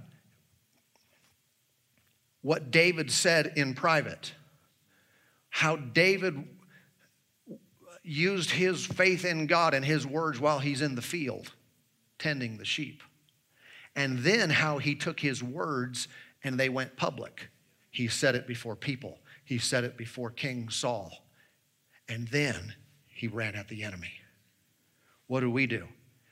What 2.43 2.69
David 2.69 3.10
said 3.10 3.53
in 3.55 3.73
private, 3.73 4.34
how 5.49 5.77
David 5.77 6.47
used 8.03 8.51
his 8.51 8.86
faith 8.86 9.25
in 9.25 9.47
God 9.47 9.73
and 9.73 9.84
his 9.84 10.05
words 10.05 10.39
while 10.39 10.60
he's 10.60 10.84
in 10.84 10.93
the 10.93 11.01
field 11.01 11.53
tending 12.19 12.58
the 12.58 12.65
sheep. 12.65 13.01
And 13.95 14.19
then 14.19 14.51
how 14.51 14.77
he 14.77 14.93
took 14.93 15.19
his 15.19 15.41
words 15.41 16.08
and 16.43 16.60
they 16.60 16.69
went 16.69 16.95
public. 16.97 17.49
He 17.89 18.08
said 18.08 18.36
it 18.36 18.45
before 18.45 18.75
people, 18.75 19.17
he 19.43 19.58
said 19.58 19.84
it 19.84 19.97
before 19.97 20.29
King 20.29 20.69
Saul. 20.69 21.25
And 22.08 22.27
then 22.27 22.75
he 23.08 23.27
ran 23.27 23.55
at 23.55 23.69
the 23.69 23.84
enemy. 23.84 24.13
What 25.25 25.39
do 25.39 25.49
we 25.49 25.65
do? 25.65 25.88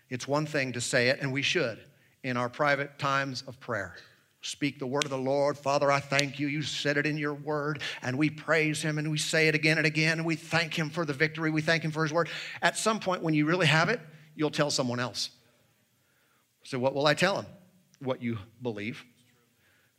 It's 0.09 0.27
one 0.27 0.45
thing 0.45 0.73
to 0.73 0.81
say 0.81 1.07
it, 1.07 1.19
and 1.19 1.33
we 1.33 1.41
should 1.41 1.79
in 2.23 2.37
our 2.37 2.49
private 2.49 2.97
times 2.97 3.43
of 3.47 3.59
prayer 3.59 3.95
speak 4.43 4.77
the 4.77 4.85
word 4.85 5.05
of 5.05 5.09
the 5.09 5.17
Lord. 5.17 5.57
Father, 5.57 5.91
I 5.91 5.99
thank 5.99 6.39
you. 6.39 6.47
You 6.47 6.61
said 6.61 6.97
it 6.97 7.05
in 7.05 7.17
your 7.17 7.33
word, 7.33 7.81
and 8.01 8.17
we 8.17 8.29
praise 8.29 8.81
him 8.81 8.97
and 8.97 9.09
we 9.09 9.17
say 9.17 9.47
it 9.47 9.55
again 9.55 9.77
and 9.77 9.87
again, 9.87 10.19
and 10.19 10.25
we 10.25 10.35
thank 10.35 10.77
him 10.77 10.89
for 10.89 11.05
the 11.05 11.13
victory. 11.13 11.49
We 11.49 11.61
thank 11.61 11.83
him 11.83 11.91
for 11.91 12.03
his 12.03 12.13
word. 12.13 12.29
At 12.61 12.77
some 12.77 12.99
point, 12.99 13.23
when 13.23 13.33
you 13.33 13.45
really 13.45 13.67
have 13.67 13.89
it, 13.89 13.99
you'll 14.35 14.51
tell 14.51 14.69
someone 14.69 14.99
else. 14.99 15.29
So, 16.63 16.77
what 16.77 16.93
will 16.93 17.07
I 17.07 17.13
tell 17.13 17.35
them? 17.35 17.45
What 17.99 18.21
you 18.21 18.37
believe. 18.61 19.03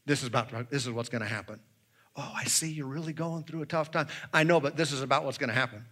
This 0.06 0.20
is 0.22 0.28
about 0.28 0.70
this 0.70 0.84
is 0.86 0.92
what's 0.92 1.08
going 1.08 1.22
to 1.22 1.28
happen. 1.28 1.58
Oh, 2.16 2.32
I 2.34 2.44
see 2.44 2.70
you're 2.70 2.86
really 2.86 3.12
going 3.12 3.44
through 3.44 3.62
a 3.62 3.66
tough 3.66 3.90
time. 3.90 4.08
I 4.32 4.44
know, 4.44 4.60
but 4.60 4.76
this 4.76 4.92
is 4.92 5.02
about 5.02 5.24
what's 5.24 5.38
going 5.38 5.48
to 5.48 5.54
happen. 5.54 5.84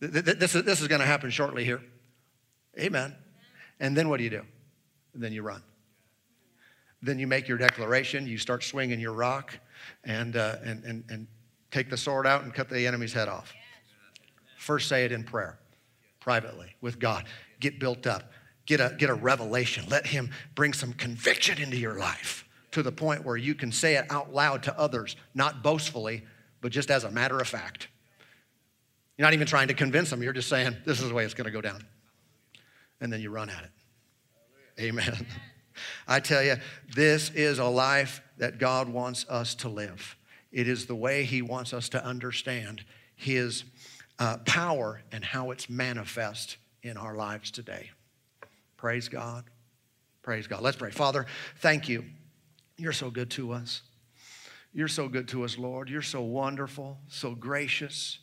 This 0.00 0.54
is, 0.54 0.62
this 0.62 0.80
is 0.80 0.86
going 0.86 1.00
to 1.00 1.06
happen 1.06 1.30
shortly 1.30 1.64
here. 1.64 1.82
Amen. 2.78 3.16
And 3.80 3.96
then 3.96 4.08
what 4.08 4.18
do 4.18 4.24
you 4.24 4.30
do? 4.30 4.42
And 5.18 5.24
then 5.24 5.32
you 5.32 5.42
run. 5.42 5.64
Then 7.02 7.18
you 7.18 7.26
make 7.26 7.48
your 7.48 7.58
declaration, 7.58 8.24
you 8.24 8.38
start 8.38 8.62
swinging 8.62 9.00
your 9.00 9.12
rock, 9.12 9.58
and, 10.04 10.36
uh, 10.36 10.58
and, 10.64 10.84
and, 10.84 11.04
and 11.08 11.26
take 11.72 11.90
the 11.90 11.96
sword 11.96 12.24
out 12.24 12.44
and 12.44 12.54
cut 12.54 12.68
the 12.70 12.86
enemy's 12.86 13.12
head 13.12 13.26
off. 13.26 13.52
First, 14.58 14.88
say 14.88 15.04
it 15.04 15.10
in 15.10 15.24
prayer, 15.24 15.58
privately, 16.20 16.76
with 16.80 17.00
God. 17.00 17.24
Get 17.58 17.80
built 17.80 18.06
up, 18.06 18.30
get 18.64 18.78
a, 18.78 18.94
get 18.96 19.10
a 19.10 19.14
revelation. 19.14 19.86
Let 19.88 20.06
Him 20.06 20.30
bring 20.54 20.72
some 20.72 20.92
conviction 20.92 21.60
into 21.60 21.76
your 21.76 21.98
life 21.98 22.44
to 22.70 22.84
the 22.84 22.92
point 22.92 23.24
where 23.24 23.36
you 23.36 23.56
can 23.56 23.72
say 23.72 23.96
it 23.96 24.06
out 24.10 24.32
loud 24.32 24.62
to 24.62 24.78
others, 24.78 25.16
not 25.34 25.64
boastfully, 25.64 26.22
but 26.60 26.70
just 26.70 26.92
as 26.92 27.02
a 27.02 27.10
matter 27.10 27.40
of 27.40 27.48
fact. 27.48 27.88
You're 29.16 29.26
not 29.26 29.34
even 29.34 29.48
trying 29.48 29.66
to 29.66 29.74
convince 29.74 30.10
them, 30.10 30.22
you're 30.22 30.32
just 30.32 30.48
saying, 30.48 30.76
this 30.86 31.00
is 31.00 31.08
the 31.08 31.14
way 31.14 31.24
it's 31.24 31.34
going 31.34 31.46
to 31.46 31.50
go 31.50 31.60
down. 31.60 31.84
And 33.00 33.12
then 33.12 33.20
you 33.20 33.30
run 33.30 33.50
at 33.50 33.64
it. 33.64 33.70
Amen. 34.78 35.26
I 36.08 36.20
tell 36.20 36.42
you, 36.42 36.56
this 36.94 37.30
is 37.30 37.58
a 37.58 37.64
life 37.64 38.20
that 38.38 38.58
God 38.58 38.88
wants 38.88 39.26
us 39.28 39.54
to 39.56 39.68
live. 39.68 40.16
It 40.50 40.68
is 40.68 40.86
the 40.86 40.94
way 40.94 41.24
He 41.24 41.42
wants 41.42 41.72
us 41.72 41.88
to 41.90 42.04
understand 42.04 42.84
His 43.14 43.64
uh, 44.18 44.38
power 44.38 45.02
and 45.12 45.24
how 45.24 45.50
it's 45.50 45.68
manifest 45.68 46.56
in 46.82 46.96
our 46.96 47.14
lives 47.14 47.50
today. 47.50 47.90
Praise 48.76 49.08
God. 49.08 49.44
Praise 50.22 50.46
God. 50.46 50.62
Let's 50.62 50.76
pray. 50.76 50.90
Father, 50.90 51.26
thank 51.56 51.88
you. 51.88 52.04
You're 52.76 52.92
so 52.92 53.10
good 53.10 53.30
to 53.32 53.52
us. 53.52 53.82
You're 54.72 54.88
so 54.88 55.08
good 55.08 55.28
to 55.28 55.44
us, 55.44 55.58
Lord. 55.58 55.88
You're 55.88 56.02
so 56.02 56.22
wonderful, 56.22 56.98
so 57.08 57.34
gracious. 57.34 58.18